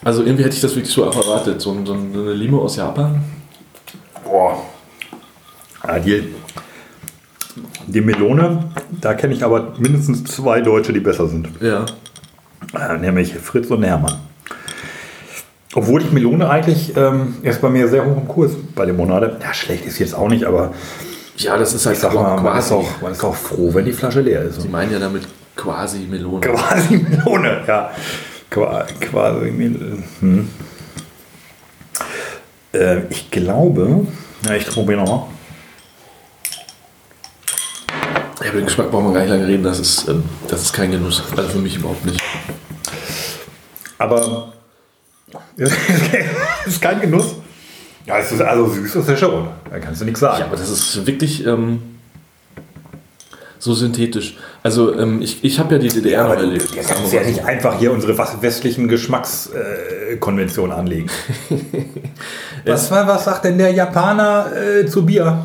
Also 0.05 0.23
irgendwie 0.23 0.45
hätte 0.45 0.55
ich 0.55 0.61
das 0.61 0.77
wirklich 0.77 0.95
so 0.95 1.05
auch 1.05 1.17
erwartet. 1.17 1.61
So, 1.61 1.77
so 1.85 1.95
eine 1.95 2.33
Limo 2.35 2.63
aus 2.63 2.77
Japan. 2.77 3.21
Boah. 4.25 4.70
Ja, 5.91 5.99
die, 5.99 6.23
die 7.89 8.01
Melone, 8.01 8.71
da 9.01 9.15
kenne 9.15 9.35
ich 9.35 9.43
aber 9.43 9.73
mindestens 9.79 10.23
zwei 10.25 10.61
Deutsche, 10.61 10.93
die 10.93 11.01
besser 11.01 11.27
sind. 11.27 11.49
Ja. 11.61 11.85
Äh, 12.79 12.99
nämlich 12.99 13.35
Fritz 13.35 13.71
und 13.71 13.83
Hermann. 13.83 14.15
Obwohl 15.75 16.03
ich 16.03 16.13
Melone 16.13 16.49
eigentlich 16.49 16.97
ähm, 16.97 17.35
ist 17.43 17.61
bei 17.61 17.71
mir 17.71 17.89
sehr 17.89 18.05
hoch 18.05 18.17
im 18.17 18.29
Kurs 18.29 18.53
bei 18.75 18.85
Limonade. 18.85 19.37
Ja, 19.43 19.53
schlecht 19.53 19.85
ist 19.85 19.99
jetzt 19.99 20.15
auch 20.15 20.29
nicht, 20.29 20.45
aber 20.45 20.73
Ja, 21.37 21.57
das 21.57 21.75
ist 21.75 21.87
halt 21.87 21.97
ich 21.97 22.03
sag 22.03 22.15
mal, 22.15 22.41
man 22.41 22.59
ist, 22.59 22.69
quasi. 22.69 22.75
auch, 22.75 23.03
man 23.03 23.13
ist 23.13 23.25
auch 23.25 23.35
froh, 23.35 23.75
wenn 23.75 23.85
die 23.85 23.93
Flasche 23.93 24.21
leer 24.21 24.43
ist. 24.43 24.63
Die 24.63 24.69
meinen 24.69 24.93
ja 24.93 24.99
damit 25.01 25.27
quasi 25.57 26.07
Melone. 26.09 26.41
Quasi 26.41 26.99
Melone, 26.99 27.63
ja. 27.67 27.91
Qua, 28.49 28.87
quasi 29.01 29.51
Melone. 29.51 30.03
Hm. 30.21 30.49
Äh, 32.73 32.99
ich 33.11 33.31
glaube, 33.31 34.07
ja, 34.47 34.55
ich 34.55 34.67
probiere 34.67 35.01
nochmal. 35.01 35.23
Ja, 38.41 38.51
über 38.51 38.61
den 38.61 38.67
Geschmack 38.67 38.91
brauchen 38.91 39.07
wir 39.07 39.13
gar 39.13 39.21
nicht 39.21 39.31
lange 39.31 39.47
reden. 39.47 39.63
Das 39.63 39.79
ist, 39.79 40.09
ähm, 40.09 40.25
das 40.49 40.63
ist 40.63 40.73
kein 40.73 40.91
Genuss. 40.91 41.23
Also 41.37 41.49
für 41.51 41.59
mich 41.59 41.77
überhaupt 41.77 42.05
nicht. 42.07 42.21
Aber 43.99 44.53
es 45.57 45.73
ist 46.67 46.81
kein 46.81 47.01
Genuss. 47.01 47.35
Ja, 48.07 48.19
es 48.19 48.33
ist 48.33 48.41
also 48.41 48.67
süß 48.69 48.97
ist 48.97 49.09
ja 49.09 49.17
schon. 49.17 49.49
Da 49.71 49.79
kannst 49.79 50.01
du 50.01 50.07
nichts 50.07 50.21
sagen. 50.21 50.41
Ja, 50.41 50.47
aber 50.47 50.57
das 50.57 50.71
ist 50.71 51.07
wirklich 51.07 51.47
ähm, 51.47 51.83
so 53.59 53.75
synthetisch. 53.75 54.39
Also 54.63 54.99
ähm, 54.99 55.21
ich, 55.21 55.45
ich 55.45 55.59
habe 55.59 55.75
ja 55.75 55.81
die 55.81 55.89
DDR 55.89 56.35
du 56.35 56.43
erlebt. 56.43 56.71
du 56.71 56.77
kannst 56.77 57.13
ja 57.13 57.23
nicht 57.23 57.45
einfach 57.45 57.79
hier 57.79 57.93
unsere 57.93 58.17
westlichen 58.41 58.89
Geschmackskonventionen 58.89 60.75
anlegen. 60.75 61.11
was, 62.65 62.91
was 62.91 63.25
sagt 63.25 63.45
denn 63.45 63.59
der 63.59 63.73
Japaner 63.73 64.51
äh, 64.57 64.87
zu 64.87 65.05
Bier? 65.05 65.45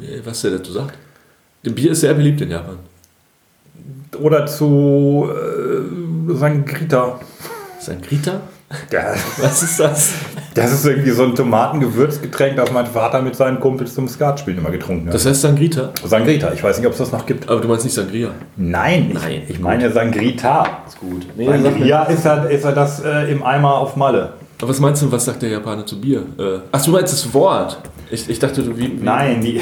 Äh, 0.00 0.20
Was 0.24 0.42
der 0.42 0.52
dazu 0.52 0.72
sagt. 0.72 0.96
Bier 1.70 1.92
ist 1.92 2.00
sehr 2.00 2.14
beliebt 2.14 2.40
in 2.40 2.50
Japan. 2.50 2.78
Oder 4.20 4.46
zu 4.46 5.28
äh, 5.30 6.34
Sangrita? 6.34 7.20
Sangrita? 7.80 8.40
Ja, 8.90 9.14
Was 9.40 9.62
ist 9.62 9.78
das? 9.78 10.14
das 10.54 10.72
ist 10.72 10.86
irgendwie 10.86 11.10
so 11.10 11.24
ein 11.24 11.34
Tomatengewürzgetränk, 11.34 12.56
das 12.56 12.70
mein 12.72 12.86
Vater 12.86 13.22
mit 13.22 13.36
seinen 13.36 13.60
Kumpels 13.60 13.94
zum 13.94 14.08
Skatspielen 14.08 14.58
immer 14.58 14.70
getrunken 14.70 15.08
hat. 15.08 15.14
Das 15.14 15.26
heißt 15.26 15.42
Sangrita? 15.42 15.90
Sangrita, 16.04 16.52
ich 16.52 16.62
weiß 16.62 16.78
nicht, 16.78 16.86
ob 16.86 16.92
es 16.92 16.98
das 16.98 17.12
noch 17.12 17.26
gibt. 17.26 17.48
Aber 17.48 17.60
du 17.60 17.68
meinst 17.68 17.84
nicht 17.84 17.94
Sangria? 17.94 18.30
Nein, 18.56 19.10
ich, 19.12 19.14
Nein, 19.14 19.42
ich 19.48 19.60
meine 19.60 19.92
Sangrita. 19.92 20.82
Ist 20.86 20.98
gut. 20.98 21.26
Nee, 21.36 21.46
Sangria 21.46 22.04
ist 22.04 22.24
ja, 22.24 22.44
ist 22.44 22.64
ja 22.64 22.72
das 22.72 23.02
äh, 23.02 23.30
im 23.30 23.42
Eimer 23.42 23.74
auf 23.74 23.96
Malle. 23.96 24.32
Aber 24.60 24.70
was 24.70 24.80
meinst 24.80 25.02
du, 25.02 25.10
was 25.10 25.24
sagt 25.24 25.42
der 25.42 25.50
Japaner 25.50 25.84
zu 25.84 26.00
Bier? 26.00 26.20
Äh, 26.38 26.60
ach, 26.72 26.82
du 26.84 26.92
meinst 26.92 27.12
das 27.12 27.34
Wort. 27.34 27.78
Ich, 28.10 28.28
ich 28.30 28.38
dachte, 28.38 28.62
du 28.62 28.76
wie. 28.76 29.00
wie 29.00 29.04
Nein, 29.04 29.40
die, 29.40 29.60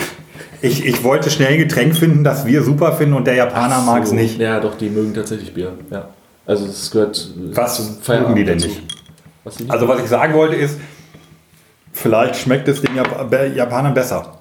ich, 0.62 0.84
ich 0.86 1.02
wollte 1.04 1.30
schnell 1.30 1.52
ein 1.54 1.58
Getränk 1.58 1.94
finden, 1.96 2.24
das 2.24 2.46
wir 2.46 2.62
super 2.62 2.92
finden 2.92 3.14
und 3.14 3.26
der 3.26 3.34
Japaner 3.34 3.76
Ach 3.80 3.84
mag 3.86 4.02
es 4.04 4.10
so. 4.10 4.14
nicht. 4.14 4.38
Ja, 4.38 4.60
doch, 4.60 4.76
die 4.76 4.88
mögen 4.88 5.12
tatsächlich 5.12 5.52
Bier. 5.52 5.72
Ja. 5.90 6.08
Also 6.46 6.66
das 6.66 6.90
gehört 6.90 7.30
Was 7.52 8.06
mögen 8.08 8.34
die 8.34 8.44
denn 8.44 8.58
dazu. 8.58 8.68
nicht? 8.68 8.82
Was 9.44 9.56
die? 9.56 9.68
Also 9.68 9.86
was 9.88 10.00
ich 10.00 10.08
sagen 10.08 10.34
wollte 10.34 10.56
ist, 10.56 10.78
vielleicht 11.92 12.36
schmeckt 12.36 12.68
es 12.68 12.80
den 12.80 12.94
Japanern 12.96 13.94
besser. 13.94 14.38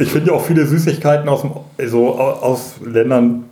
Ich 0.00 0.10
finde 0.10 0.28
ja 0.30 0.36
auch 0.36 0.44
viele 0.44 0.66
Süßigkeiten 0.66 1.28
aus, 1.28 1.42
dem, 1.42 1.52
so 1.88 2.18
au- 2.18 2.32
aus 2.40 2.74
Ländern 2.84 3.44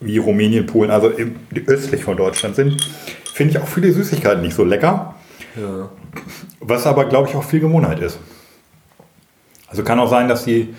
wie 0.00 0.18
Rumänien, 0.18 0.66
Polen, 0.66 0.90
also 0.90 1.12
östlich 1.66 2.02
von 2.02 2.16
Deutschland 2.16 2.56
sind, 2.56 2.80
finde 3.32 3.52
ich 3.52 3.58
auch 3.62 3.68
viele 3.68 3.92
Süßigkeiten 3.92 4.42
nicht 4.42 4.54
so 4.54 4.64
lecker. 4.64 5.14
ja. 5.56 5.88
Was 6.60 6.86
aber, 6.86 7.04
glaube 7.06 7.28
ich, 7.28 7.36
auch 7.36 7.44
viel 7.44 7.60
Gewohnheit 7.60 8.00
ist. 8.00 8.18
Also 9.70 9.82
kann 9.84 9.98
auch 10.00 10.10
sein, 10.10 10.28
dass 10.28 10.44
die, 10.44 10.74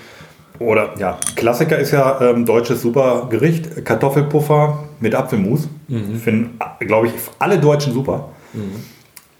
oder 0.59 0.93
ja, 0.99 1.17
Klassiker 1.35 1.79
ist 1.79 1.91
ja 1.91 2.21
ähm, 2.21 2.45
deutsches 2.45 2.81
Supergericht, 2.81 3.85
Kartoffelpuffer 3.85 4.83
mit 4.99 5.15
Apfelmus. 5.15 5.67
Finden, 6.19 6.59
glaube 6.79 7.07
ich, 7.07 7.13
alle 7.39 7.57
Deutschen 7.57 7.93
super. 7.93 8.29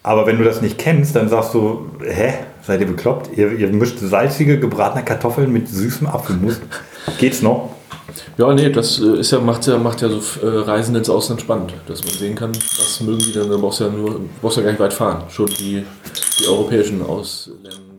Aber 0.03 0.25
wenn 0.25 0.37
du 0.37 0.43
das 0.43 0.61
nicht 0.61 0.77
kennst, 0.77 1.15
dann 1.15 1.29
sagst 1.29 1.53
du, 1.53 1.85
hä, 2.03 2.33
seid 2.63 2.81
ihr 2.81 2.87
bekloppt? 2.87 3.37
Ihr, 3.37 3.51
ihr 3.51 3.67
mischt 3.67 3.99
salzige, 3.99 4.59
gebratene 4.59 5.05
Kartoffeln 5.05 5.51
mit 5.51 5.67
süßem 5.69 6.07
Apfelmus. 6.07 6.59
Geht's 7.19 7.41
noch? 7.41 7.75
Ja, 8.37 8.53
nee, 8.53 8.69
das 8.69 8.99
äh, 8.99 9.19
ist 9.19 9.31
ja, 9.31 9.39
macht 9.39 9.67
ja, 9.67 9.77
macht 9.77 10.01
ja 10.01 10.09
so 10.09 10.19
äh, 10.45 10.63
Reisen 10.63 10.95
ins 10.95 11.09
Ausland 11.09 11.41
spannend, 11.41 11.73
dass 11.87 12.03
man 12.03 12.13
sehen 12.13 12.35
kann, 12.35 12.51
was 12.51 13.01
mögen 13.01 13.19
die 13.19 13.31
denn, 13.31 13.49
da 13.49 13.57
brauchst 13.57 13.79
du 13.79 13.85
ja 13.85 13.89
nur, 13.89 14.21
brauchst 14.41 14.57
ja 14.57 14.63
gar 14.63 14.71
nicht 14.71 14.81
weit 14.81 14.93
fahren. 14.93 15.23
Schon 15.29 15.47
die, 15.47 15.85
die 16.39 16.47
europäischen 16.47 17.01
Ausländer. 17.03 17.90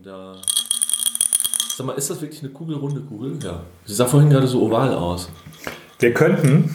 Sag 1.76 1.86
mal, 1.86 1.92
ist 1.94 2.10
das 2.10 2.20
wirklich 2.20 2.42
eine 2.42 2.50
kugelrunde 2.52 3.00
Kugel? 3.00 3.38
Ja. 3.42 3.60
Sie 3.86 3.94
sah 3.94 4.06
vorhin 4.06 4.28
gerade 4.30 4.46
so 4.46 4.62
oval 4.62 4.94
aus. 4.94 5.28
Wir 5.98 6.12
könnten, 6.12 6.74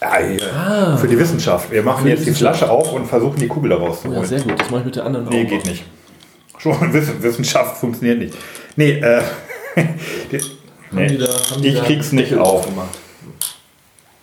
ja, 0.00 0.16
hier, 0.18 0.98
für 0.98 1.06
die 1.08 1.18
Wissenschaft, 1.18 1.70
wir 1.70 1.82
machen 1.82 2.02
Für 2.02 2.08
jetzt 2.10 2.26
die. 2.26 2.32
Flasche 2.32 2.68
auf 2.70 2.92
und 2.92 3.06
versuchen 3.06 3.38
die 3.38 3.46
Kugel 3.48 3.70
daraus 3.70 4.02
zu 4.02 4.08
Ja, 4.08 4.16
holen. 4.16 4.26
sehr 4.26 4.40
gut, 4.40 4.58
das 4.58 4.70
mache 4.70 4.80
ich 4.80 4.86
mit 4.86 4.96
der 4.96 5.04
anderen 5.06 5.28
Nee, 5.28 5.44
auch. 5.44 5.48
geht 5.48 5.66
nicht. 5.66 5.84
Schon 6.58 6.92
Wiss- 6.92 7.22
Wissenschaft 7.22 7.76
funktioniert 7.78 8.18
nicht. 8.18 8.34
Nee, 8.76 8.92
äh, 8.98 9.22
die- 10.32 10.40
Nee. 10.92 11.08
die 11.08 11.18
da, 11.18 11.26
haben 11.26 11.62
die 11.62 11.68
Ich 11.68 11.74
da 11.78 11.84
krieg's 11.84 12.12
nicht 12.12 12.34
auf. 12.36 12.64
gemacht. 12.64 12.96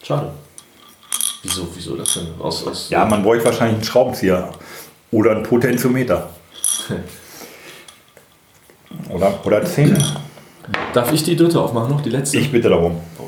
Schade. 0.01 0.31
Wieso, 1.43 1.67
wieso 1.75 1.95
das 1.97 2.13
denn? 2.13 2.27
Aus, 2.39 2.65
aus 2.65 2.89
Ja, 2.89 3.05
man 3.05 3.21
bräuchte 3.21 3.45
wahrscheinlich 3.45 3.75
einen 3.75 3.83
Schraubenzieher 3.83 4.49
oder 5.11 5.31
einen 5.31 5.43
Potentiometer. 5.43 6.29
Oder, 9.09 9.39
oder 9.45 9.63
Zähne. 9.65 9.97
Darf 10.93 11.11
ich 11.11 11.23
die 11.23 11.35
dritte 11.35 11.59
aufmachen 11.59 11.89
noch? 11.91 12.01
Die 12.01 12.09
letzte? 12.09 12.37
Ich 12.37 12.51
bitte 12.51 12.69
darum. 12.69 12.97
Oh 13.19 13.25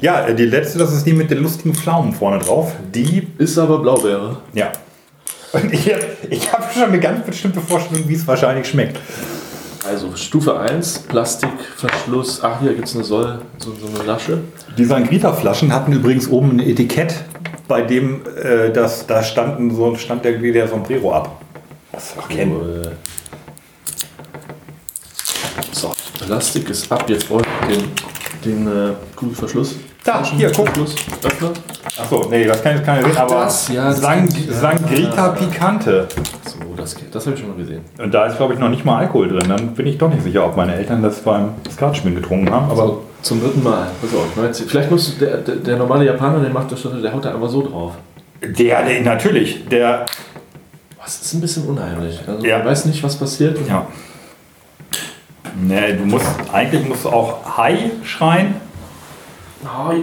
ja. 0.00 0.24
Ja, 0.26 0.32
die 0.32 0.44
letzte, 0.46 0.78
das 0.78 0.92
ist 0.92 1.06
die 1.06 1.12
mit 1.12 1.30
den 1.30 1.42
lustigen 1.42 1.74
Pflaumen 1.74 2.12
vorne 2.12 2.38
drauf. 2.38 2.72
Die, 2.94 3.26
Ist 3.38 3.58
aber 3.58 3.78
Blaubeere. 3.78 4.38
ja. 4.52 4.72
Und 5.52 5.72
ich, 5.72 5.88
ich 6.30 6.52
habe 6.52 6.64
schon 6.72 6.82
eine 6.82 6.98
ganz 6.98 7.24
bestimmte 7.24 7.60
Vorstellung, 7.60 8.08
wie 8.08 8.14
es 8.14 8.26
wahrscheinlich 8.26 8.66
schmeckt. 8.66 8.98
Also 9.88 10.16
Stufe 10.16 10.58
1, 10.58 11.00
Plastikverschluss. 11.00 12.42
Ach, 12.42 12.60
hier 12.60 12.74
gibt 12.74 12.88
es 12.88 12.94
eine 12.96 13.04
Soll, 13.04 13.38
so, 13.58 13.72
so 13.72 13.86
eine 13.86 14.04
Lasche. 14.04 14.40
Die 14.76 14.84
Sangrita-Flaschen 14.84 15.72
hatten 15.72 15.92
übrigens 15.92 16.28
oben 16.28 16.56
ein 16.56 16.60
Etikett, 16.60 17.14
bei 17.68 17.82
dem 17.82 18.22
äh, 18.36 18.72
das, 18.72 19.06
da 19.06 19.22
standen 19.22 19.72
so, 19.72 19.94
stand 19.94 20.24
irgendwie 20.26 20.50
der 20.52 20.66
Sombrero 20.66 21.12
ab. 21.12 21.40
Das 21.92 22.16
wir 22.16 22.36
kennen. 22.36 22.56
Cool. 22.60 22.92
So, 25.70 25.92
Plastik 26.26 26.68
ist 26.70 26.90
ab. 26.90 27.04
Jetzt 27.08 27.28
brauche 27.28 27.42
ich 27.68 27.76
den, 27.76 28.64
den 28.66 28.66
äh, 28.66 28.90
Kugelverschluss. 29.16 29.76
Da, 30.04 30.22
hier, 30.22 30.52
guck. 30.54 30.68
Öffner. 30.68 31.50
Achso, 31.98 32.26
nee, 32.30 32.44
das 32.44 32.62
kann 32.62 32.76
jetzt 32.76 32.84
keiner 32.84 33.04
sehen, 33.08 33.16
aber 33.16 33.34
das, 33.44 33.68
ja, 33.68 33.86
das 33.88 34.00
Sang 34.00 34.28
ich- 34.28 34.50
Sangrita 34.50 35.28
Picante. 35.30 36.06
So, 36.44 36.58
das, 36.76 36.94
das 37.10 37.24
habe 37.26 37.34
ich 37.36 37.40
schon 37.40 37.50
mal 37.50 37.56
gesehen. 37.56 37.80
Und 37.98 38.12
da 38.12 38.26
ist, 38.26 38.36
glaube 38.36 38.52
ich, 38.52 38.58
noch 38.60 38.68
nicht 38.68 38.84
mal 38.84 38.98
Alkohol 38.98 39.28
drin. 39.28 39.48
Dann 39.48 39.68
bin 39.74 39.86
ich 39.86 39.96
doch 39.96 40.10
nicht 40.10 40.22
sicher, 40.22 40.44
ob 40.44 40.56
meine 40.56 40.74
Eltern 40.74 41.02
das 41.02 41.20
beim 41.20 41.50
Skatspielen 41.72 42.16
getrunken 42.16 42.50
haben. 42.52 42.70
Aber 42.70 42.86
So, 42.86 43.04
zum 43.22 43.40
dritten 43.40 43.62
Mal. 43.62 43.86
Jetzt- 44.42 44.62
Vielleicht 44.68 44.90
muss 44.90 45.16
der, 45.18 45.38
der, 45.38 45.56
der 45.56 45.76
normale 45.78 46.04
Japaner, 46.04 46.40
der 46.40 46.50
macht 46.50 46.70
das 46.70 46.80
schon, 46.82 47.00
der 47.02 47.10
haut 47.12 47.24
da 47.24 47.32
einfach 47.34 47.48
so 47.48 47.62
drauf. 47.66 47.92
der, 48.42 48.84
der 48.84 49.00
natürlich, 49.02 49.66
der. 49.68 50.04
Was 51.02 51.20
ist 51.22 51.32
ein 51.34 51.40
bisschen 51.40 51.64
unheimlich. 51.66 52.20
Also 52.26 52.44
Ja. 52.44 52.58
man 52.58 52.66
weiß 52.68 52.84
nicht, 52.86 53.02
was 53.02 53.16
passiert. 53.16 53.58
Ja. 53.68 53.86
Nee, 55.54 55.94
du 55.94 56.04
musst, 56.04 56.26
eigentlich 56.52 56.86
musst 56.88 57.04
du 57.04 57.10
auch 57.10 57.56
Hi 57.56 57.92
schreien 58.04 58.56
Hi. 59.64 60.02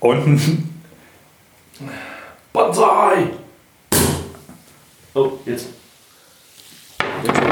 und 0.00 0.66
Banzai! 2.52 3.30
Oh, 5.14 5.32
jetzt. 5.44 5.68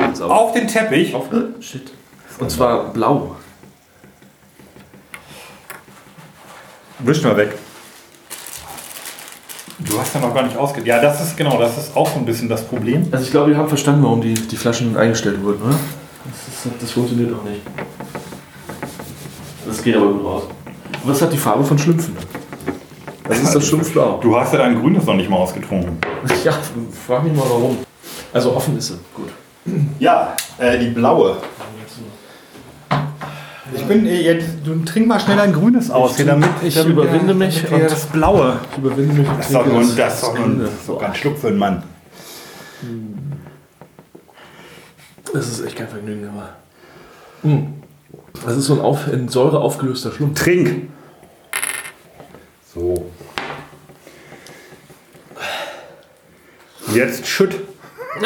Jetzt 0.09 0.23
auf. 0.23 0.31
auf 0.31 0.53
den 0.53 0.67
Teppich. 0.67 1.15
Auf. 1.15 1.29
Shit. 1.61 1.93
Und 2.39 2.51
zwar 2.51 2.93
blau. 2.93 3.37
Wisch 7.01 7.23
mal 7.23 7.37
weg. 7.37 7.55
Du 9.79 9.99
hast 9.99 10.15
ja 10.15 10.21
noch 10.21 10.35
gar 10.35 10.45
nicht 10.45 10.57
ausge... 10.57 10.83
Ja, 10.85 11.01
das 11.01 11.21
ist 11.21 11.37
genau, 11.37 11.59
das 11.59 11.77
ist 11.77 11.97
auch 11.97 12.09
so 12.09 12.19
ein 12.19 12.25
bisschen 12.25 12.49
das 12.49 12.65
Problem. 12.65 13.09
Also 13.11 13.25
ich 13.25 13.31
glaube, 13.31 13.51
wir 13.51 13.59
haben 13.59 13.69
verstanden, 13.69 14.03
warum 14.03 14.21
die, 14.21 14.35
die 14.35 14.57
Flaschen 14.57 14.97
eingestellt 14.97 15.43
wurden, 15.43 15.63
oder? 15.63 15.79
Das, 16.65 16.73
das 16.81 16.91
funktioniert 16.91 17.33
auch 17.35 17.45
nicht. 17.45 17.61
Das 19.67 19.83
geht 19.83 19.97
aber 19.97 20.07
gut 20.13 20.25
raus. 20.25 20.43
Was 21.05 21.21
hat 21.23 21.33
die 21.33 21.37
Farbe 21.39 21.65
von 21.65 21.79
Schlümpfen? 21.79 22.17
Das 23.29 23.39
ist 23.39 23.55
das 23.55 23.67
Schlumpfblau. 23.67 24.21
Du 24.23 24.39
hast 24.39 24.53
ja 24.53 24.59
dein 24.59 24.79
Grünes 24.81 25.05
noch 25.05 25.15
nicht 25.15 25.29
mal 25.31 25.37
ausgetrunken. 25.37 25.99
Ja, 26.45 26.53
frag 27.07 27.25
mich 27.25 27.33
mal 27.35 27.45
warum. 27.49 27.79
Also 28.33 28.55
offen 28.55 28.77
ist 28.79 28.89
sie. 28.89 28.95
Gut. 29.15 29.29
Ja, 29.99 30.35
äh, 30.59 30.79
die 30.79 30.89
blaue. 30.91 31.37
Ich 33.75 33.83
bin 33.85 34.07
äh, 34.07 34.21
jetzt, 34.21 34.49
du 34.65 34.75
trink 34.85 35.07
mal 35.07 35.19
schnell 35.21 35.41
ein 35.41 35.53
grünes 35.53 35.91
aus, 35.91 36.17
hier, 36.17 36.27
damit 36.27 36.49
ich 36.63 36.75
damit 36.75 36.93
überwinde 36.93 37.27
der- 37.29 37.35
mich 37.35 37.71
und- 37.73 37.83
das 37.83 38.07
blaue. 38.07 38.59
Ich 38.73 38.79
überwinde 38.79 39.15
mich 39.15 39.29
und 39.29 39.39
Das 39.39 39.47
ist 39.47 39.55
doch 39.55 39.67
nur, 39.67 39.83
das 39.97 40.15
ist 40.15 40.23
doch 40.23 40.35
nur 40.39 40.45
Ende. 40.47 40.65
ein, 40.67 40.71
so 40.87 40.99
ein 40.99 41.15
Schluck 41.15 41.39
für 41.39 41.49
einen 41.49 41.59
Mann. 41.59 41.83
Das 45.35 45.49
ist 45.49 45.65
echt 45.67 45.77
kein 45.77 45.89
Vergnügen, 45.89 46.29
aber. 46.29 46.51
Hm. 47.43 47.75
Das 48.47 48.57
ist 48.57 48.67
so 48.67 48.75
ein 48.75 48.81
auf, 48.81 49.13
in 49.13 49.29
Säure 49.29 49.61
aufgelöster 49.61 50.13
Schlumpf. 50.13 50.41
Trink! 50.41 50.89
So. 52.73 53.11
Jetzt 56.95 57.27
schütt. 57.27 57.57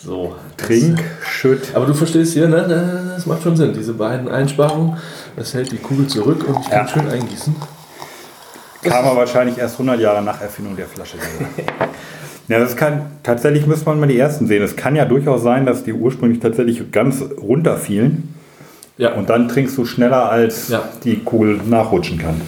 So. 0.00 0.36
Trink, 0.56 1.04
schütt. 1.22 1.74
Aber 1.74 1.84
du 1.84 1.92
verstehst 1.92 2.32
hier, 2.32 2.48
ne? 2.48 3.12
Das 3.14 3.26
macht 3.26 3.42
schon 3.42 3.56
Sinn. 3.56 3.74
Diese 3.74 3.92
beiden 3.92 4.28
Einsparungen, 4.28 4.96
das 5.36 5.52
hält 5.52 5.70
die 5.70 5.76
Kugel 5.76 6.06
zurück 6.06 6.44
und 6.48 6.60
ich 6.60 6.70
kann 6.70 6.86
Ja. 6.86 6.88
schön 6.88 7.10
eingießen. 7.10 7.54
Kam 8.84 9.04
er 9.04 9.16
wahrscheinlich 9.16 9.58
erst 9.58 9.74
100 9.74 10.00
Jahre 10.00 10.22
nach 10.22 10.40
Erfindung 10.40 10.76
der 10.76 10.86
Flasche. 10.86 11.18
ja, 12.48 12.58
das 12.58 12.76
kann, 12.76 13.06
tatsächlich 13.22 13.66
müsste 13.66 13.86
man 13.86 14.00
mal 14.00 14.06
die 14.08 14.18
ersten 14.18 14.46
sehen. 14.46 14.62
Es 14.62 14.76
kann 14.76 14.96
ja 14.96 15.04
durchaus 15.04 15.42
sein, 15.42 15.66
dass 15.66 15.84
die 15.84 15.92
ursprünglich 15.92 16.40
tatsächlich 16.40 16.90
ganz 16.92 17.22
runterfielen 17.40 18.34
Ja. 18.96 19.14
und 19.14 19.28
dann 19.30 19.48
trinkst 19.48 19.76
du 19.78 19.84
schneller, 19.84 20.30
als 20.30 20.68
Ja. 20.68 20.88
die 21.04 21.18
Kugel 21.18 21.60
nachrutschen 21.66 22.18
kann. 22.18 22.40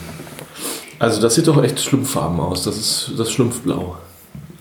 Also 0.99 1.21
das 1.23 1.35
sieht 1.35 1.47
doch 1.47 1.63
echt 1.63 1.81
schlumpffarben 1.81 2.39
aus. 2.41 2.65
Das 2.65 2.77
ist 2.77 3.13
das 3.19 3.31
Schlumpfblau. 3.33 3.97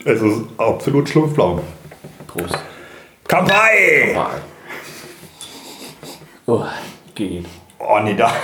Es 0.05 0.21
ist 0.21 0.41
absolut 0.57 1.09
schlumpfblau. 1.09 1.61
Prost. 2.27 2.57
Kampai! 3.27 4.15
Oh, 6.45 6.63
geht. 7.15 7.45
Oh 7.79 7.99
nee, 8.03 8.15
da. 8.15 8.31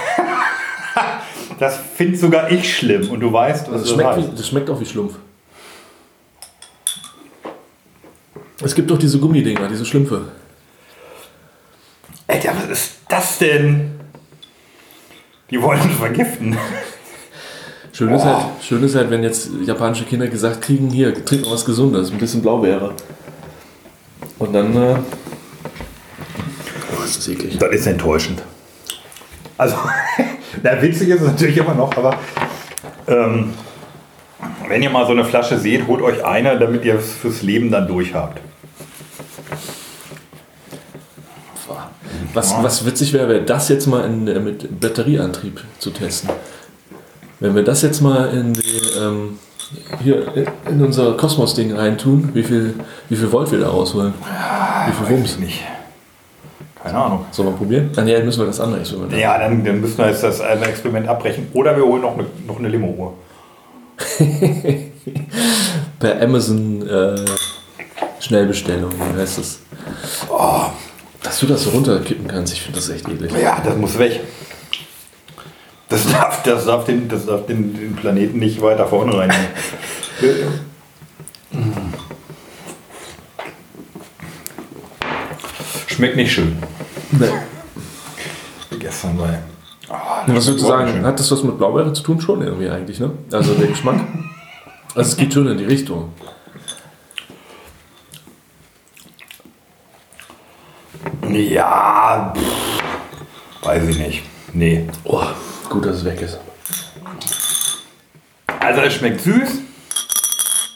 Das 1.60 1.78
finde 1.96 2.18
sogar 2.18 2.52
ich 2.52 2.76
schlimm 2.78 3.10
und 3.12 3.22
du 3.22 3.32
weißt, 3.32 3.68
was 3.72 3.74
Das 3.74 3.82
das 3.84 3.92
schmeckt, 3.92 4.18
wie, 4.18 4.36
das 4.36 4.48
schmeckt 4.50 4.70
auch 4.70 4.80
wie 4.80 4.86
Schlumpf. 4.86 5.14
Es 8.64 8.74
gibt 8.74 8.90
doch 8.90 8.98
diese 8.98 9.20
Gummidinger, 9.20 9.68
diese 9.68 9.86
Schlümpfe. 9.86 10.30
Alter, 12.28 12.54
was 12.56 12.70
ist 12.70 12.92
das 13.10 13.38
denn? 13.38 13.92
Die 15.50 15.62
wollen 15.62 15.90
vergiften. 15.92 16.58
Schön 17.92 18.14
ist, 18.14 18.26
halt, 18.26 18.46
schön 18.62 18.84
ist 18.84 18.96
halt, 18.96 19.10
wenn 19.10 19.24
jetzt 19.24 19.50
japanische 19.64 20.04
Kinder 20.04 20.28
gesagt 20.28 20.62
kriegen, 20.62 20.90
hier, 20.90 21.14
trink 21.24 21.46
mal 21.46 21.54
was 21.54 21.64
Gesundes, 21.64 22.12
ein 22.12 22.18
bisschen 22.18 22.42
Blaubeere. 22.42 22.94
Und 24.38 24.54
dann, 24.54 24.76
äh, 24.76 24.96
oh, 26.92 27.04
ist 27.06 27.18
das 27.18 27.28
eklig. 27.30 27.58
Das 27.58 27.72
ist 27.72 27.88
enttäuschend. 27.88 28.42
Also, 29.58 29.78
na, 30.64 30.82
witzig 30.82 31.08
ist 31.08 31.22
es 31.22 31.28
natürlich 31.28 31.56
immer 31.56 31.74
noch, 31.74 31.96
aber 31.96 32.20
ähm, 33.08 33.54
wenn 34.68 34.82
ihr 34.82 34.90
mal 34.90 35.06
so 35.06 35.14
eine 35.14 35.24
Flasche 35.24 35.58
seht, 35.58 35.88
holt 35.88 36.02
euch 36.02 36.26
eine, 36.26 36.60
damit 36.60 36.84
ihr 36.84 36.96
es 36.96 37.14
fürs 37.14 37.44
Leben 37.44 37.72
dann 37.72 37.88
durch 37.88 38.14
habt. 38.14 38.42
Was, 42.34 42.54
was 42.62 42.86
witzig 42.86 43.14
wäre, 43.14 43.28
wäre 43.30 43.42
das 43.42 43.70
jetzt 43.70 43.88
mal 43.88 44.06
in, 44.06 44.26
mit 44.44 44.80
Batterieantrieb 44.80 45.62
zu 45.80 45.90
testen. 45.92 46.30
Wenn 47.40 47.56
wir 47.56 47.64
das 47.64 47.82
jetzt 47.82 48.02
mal 48.02 48.30
in 48.30 48.54
die, 48.54 48.82
ähm, 49.00 49.40
hier 50.04 50.26
in- 50.70 50.82
unser 50.84 51.14
Kosmos-Ding 51.18 51.76
reintun, 51.76 52.30
wie 52.34 52.44
viel, 52.44 52.76
wie 53.10 53.16
viel 53.16 53.32
Volt 53.32 53.52
wir 53.52 53.60
da 53.60 53.70
rausholen? 53.70 54.14
Wie 54.88 54.92
viel 55.06 55.18
Wumms? 55.18 55.38
nicht. 55.40 55.62
Keine 56.84 56.98
Ahnung. 57.00 57.26
Sollen 57.32 57.50
wir 57.50 57.58
probieren? 57.58 57.90
Ah, 57.94 58.02
dann 58.04 58.26
müssen 58.26 58.40
wir 58.40 58.46
das 58.46 58.60
andere 58.60 58.80
Experiment 58.82 59.12
machen. 59.12 59.22
Ja, 59.22 59.38
dann, 59.40 59.64
dann 59.66 59.82
müssen 59.82 59.98
wir 59.98 60.08
jetzt 60.10 60.22
das 60.24 60.40
Experiment 60.40 61.08
abbrechen. 61.08 61.48
Oder 61.54 61.76
wir 61.76 61.84
holen 61.84 62.02
noch 62.04 62.14
eine, 62.18 62.28
noch 62.48 62.60
eine 62.60 62.70
Limo-Uhr. 62.70 63.14
Per 66.00 66.22
Amazon 66.22 66.88
äh, 66.88 67.16
Schnellbestellung, 68.20 68.92
wie 68.92 69.20
heißt 69.20 69.38
das? 69.40 69.60
Dass 71.36 71.42
du 71.42 71.48
das 71.48 71.64
so 71.64 71.72
runterkippen 71.72 72.30
kannst, 72.30 72.54
ich 72.54 72.62
finde 72.62 72.80
das 72.80 72.88
echt 72.88 73.10
eklig. 73.10 73.30
Ja, 73.38 73.62
das 73.62 73.76
muss 73.76 74.00
weg. 74.00 74.22
Das 75.90 76.10
darf, 76.10 76.44
das 76.44 76.64
darf, 76.64 76.86
den, 76.86 77.10
das 77.10 77.26
darf 77.26 77.46
den, 77.46 77.74
den 77.74 77.94
Planeten 77.94 78.40
nicht 78.40 78.62
weiter 78.62 78.88
verunreinigen. 78.88 79.46
Schmeckt 85.88 86.16
nicht 86.16 86.32
schön. 86.32 86.56
Nee. 87.12 87.28
Gestern 88.80 89.18
bei. 89.18 89.40
Was 90.28 90.48
würdest 90.48 90.64
du 90.64 90.68
sagen? 90.68 90.90
Schön. 90.94 91.06
Hat 91.06 91.20
das 91.20 91.30
was 91.30 91.44
mit 91.44 91.58
Blaubeere 91.58 91.92
zu 91.92 92.04
tun? 92.04 92.22
Schon 92.22 92.44
irgendwie 92.44 92.70
eigentlich, 92.70 93.02
ne? 93.02 93.12
Also 93.34 93.56
der 93.56 93.68
Geschmack. 93.68 94.00
Also 94.96 95.10
es 95.10 95.18
geht 95.18 95.34
schon 95.34 95.50
in 95.50 95.58
die 95.58 95.66
Richtung. 95.66 96.14
Ja, 101.32 102.34
pff, 102.36 103.66
weiß 103.66 103.84
ich 103.88 103.98
nicht. 104.00 104.24
Nee. 104.54 104.88
Oh, 105.04 105.22
gut, 105.70 105.86
dass 105.86 105.98
es 105.98 106.06
weg 106.06 106.22
ist. 106.22 106.40
Also 108.60 108.82
es 108.82 108.94
schmeckt 108.94 109.22
süß. 109.22 109.62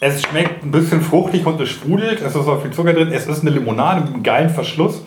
Es 0.02 0.22
schmeckt 0.24 0.64
ein 0.64 0.72
bisschen 0.72 1.02
fruchtig 1.02 1.46
und 1.46 1.60
es 1.60 1.70
sprudelt. 1.70 2.22
Es 2.22 2.36
ist 2.36 2.48
auch 2.48 2.62
viel 2.62 2.72
Zucker 2.72 2.94
drin. 2.94 3.12
Es 3.12 3.28
ist 3.28 3.42
eine 3.42 3.50
Limonade 3.52 4.02
mit 4.02 4.14
einem 4.14 4.24
geilen 4.24 4.50
Verschluss. 4.50 5.02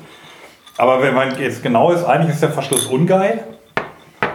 Aber 0.78 1.02
wenn 1.02 1.14
man 1.14 1.38
jetzt 1.40 1.62
genau 1.62 1.92
ist, 1.92 2.04
eigentlich 2.04 2.34
ist 2.34 2.42
der 2.42 2.50
Verschluss 2.50 2.86
ungeil. 2.86 3.44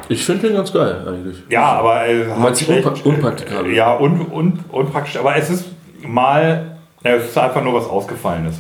Ich 0.10 0.24
finde 0.26 0.48
den 0.48 0.56
ganz 0.58 0.72
geil 0.72 1.04
eigentlich. 1.08 1.44
Ja, 1.50 1.64
aber 1.74 2.06
äh, 2.08 2.26
schlecht- 2.56 2.88
unpra- 2.88 3.04
unpraktikabel? 3.04 3.74
Ja, 3.74 3.96
un, 3.98 4.22
un, 4.32 4.60
unpraktisch. 4.72 5.18
Aber 5.18 5.36
es 5.36 5.50
ist 5.50 5.66
mal, 6.02 6.78
es 7.04 7.26
ist 7.26 7.38
einfach 7.38 7.62
nur 7.62 7.74
was 7.74 7.88
Ausgefallenes. 7.88 8.56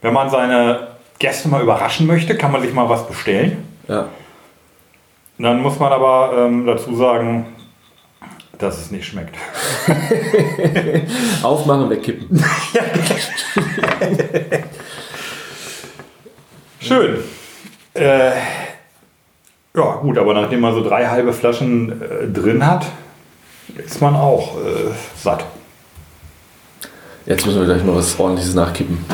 Wenn 0.00 0.14
man 0.14 0.30
seine 0.30 0.88
Gäste 1.18 1.48
mal 1.48 1.62
überraschen 1.62 2.06
möchte, 2.06 2.36
kann 2.36 2.52
man 2.52 2.62
sich 2.62 2.72
mal 2.72 2.88
was 2.88 3.06
bestellen. 3.06 3.64
Ja. 3.88 4.08
Dann 5.38 5.60
muss 5.60 5.78
man 5.78 5.92
aber 5.92 6.46
ähm, 6.46 6.66
dazu 6.66 6.96
sagen, 6.96 7.46
dass 8.58 8.78
es 8.78 8.90
nicht 8.90 9.06
schmeckt. 9.06 9.36
Aufmachen, 11.42 11.90
wegkippen. 11.90 12.42
Schön. 16.80 17.18
Äh, 17.94 18.30
ja, 19.74 19.96
gut, 19.96 20.16
aber 20.16 20.32
nachdem 20.34 20.60
man 20.60 20.74
so 20.74 20.82
drei 20.82 21.06
halbe 21.06 21.32
Flaschen 21.34 22.00
äh, 22.00 22.28
drin 22.28 22.66
hat, 22.66 22.86
ist 23.76 24.00
man 24.00 24.16
auch 24.16 24.56
äh, 24.56 24.92
satt. 25.16 25.44
Jetzt 27.26 27.44
müssen 27.44 27.58
wir 27.58 27.66
gleich 27.66 27.84
mal 27.84 27.96
was 27.96 28.18
ordentliches 28.18 28.54
nachkippen. 28.54 29.04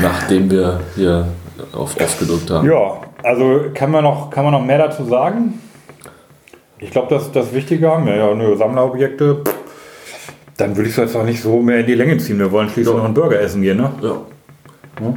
Nachdem 0.00 0.50
wir 0.50 0.80
hier 0.94 1.28
auf 1.76 2.00
Off 2.00 2.18
gedrückt 2.18 2.50
haben. 2.50 2.66
Ja, 2.68 3.00
also 3.22 3.66
kann 3.74 3.90
man 3.90 4.04
noch, 4.04 4.30
kann 4.30 4.44
man 4.44 4.52
noch 4.52 4.64
mehr 4.64 4.78
dazu 4.78 5.04
sagen? 5.04 5.60
Ich 6.78 6.90
glaube, 6.90 7.14
das 7.14 7.32
das 7.32 7.52
Wichtige 7.52 7.90
haben 7.90 8.06
wir 8.06 8.16
ja 8.16 8.34
nur 8.34 8.56
Sammlerobjekte. 8.56 9.42
Dann 10.56 10.76
würde 10.76 10.88
ich 10.88 10.96
es 10.96 11.02
jetzt 11.02 11.16
auch 11.16 11.24
nicht 11.24 11.40
so 11.42 11.60
mehr 11.60 11.80
in 11.80 11.86
die 11.86 11.94
Länge 11.94 12.16
ziehen. 12.18 12.38
Wir 12.38 12.50
wollen 12.50 12.68
schließlich 12.68 12.92
Ja. 12.94 12.98
noch 12.98 13.04
einen 13.04 13.14
Burger 13.14 13.40
essen 13.40 13.62
gehen, 13.62 13.76
ne? 13.78 13.90
Ja. 14.02 15.16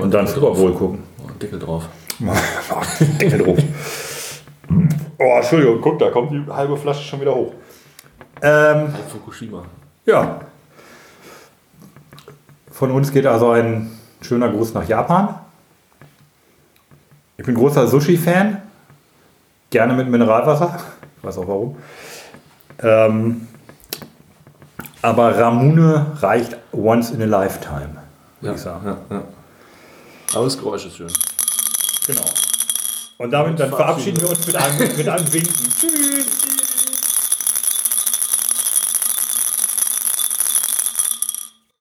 Und 0.00 0.12
dann 0.12 0.26
Super 0.26 0.50
Bowl 0.50 0.72
gucken. 0.72 1.02
Deckel 1.40 1.58
drauf. 1.58 1.84
Deckel 3.20 3.38
drauf. 3.38 3.58
Oh, 5.18 5.36
Entschuldigung, 5.36 5.80
guck, 5.80 5.98
da 5.98 6.10
kommt 6.10 6.32
die 6.32 6.42
halbe 6.52 6.76
Flasche 6.76 7.02
schon 7.04 7.20
wieder 7.20 7.34
hoch. 7.34 7.52
Ähm, 8.42 8.88
Fukushima. 9.08 9.62
ja. 10.06 10.40
Von 12.70 12.90
uns 12.92 13.10
geht 13.12 13.26
also 13.26 13.50
ein 13.50 13.90
schöner 14.20 14.48
Gruß 14.50 14.74
nach 14.74 14.86
Japan. 14.88 15.34
Ich 17.38 17.44
bin 17.46 17.54
großer 17.54 17.86
Sushi-Fan. 17.86 18.60
Gerne 19.70 19.94
mit 19.94 20.08
Mineralwasser. 20.08 20.78
Ich 21.18 21.24
weiß 21.24 21.38
auch 21.38 21.46
warum. 21.48 21.76
Ähm, 22.82 23.46
aber 25.02 25.38
Ramune 25.38 26.06
reicht 26.20 26.56
once 26.72 27.10
in 27.12 27.22
a 27.22 27.26
lifetime, 27.26 27.96
würde 28.40 28.46
Ja, 28.48 28.52
ich 28.54 28.60
sagen. 28.60 28.86
ja, 28.86 28.96
ja. 29.16 29.22
Aber 30.34 30.44
das 30.44 30.58
Geräusch 30.58 30.86
ist 30.86 30.96
schön. 30.96 31.12
Genau. 32.06 32.24
Und 33.18 33.30
damit 33.30 33.58
dann 33.60 33.70
verabschieden 33.70 34.20
wir 34.20 34.30
uns 34.30 34.44
mit 34.46 34.56
einem, 34.56 34.96
mit 34.96 35.08
einem 35.08 35.32
Winken. 35.32 35.72
Tschüss. 35.80 36.26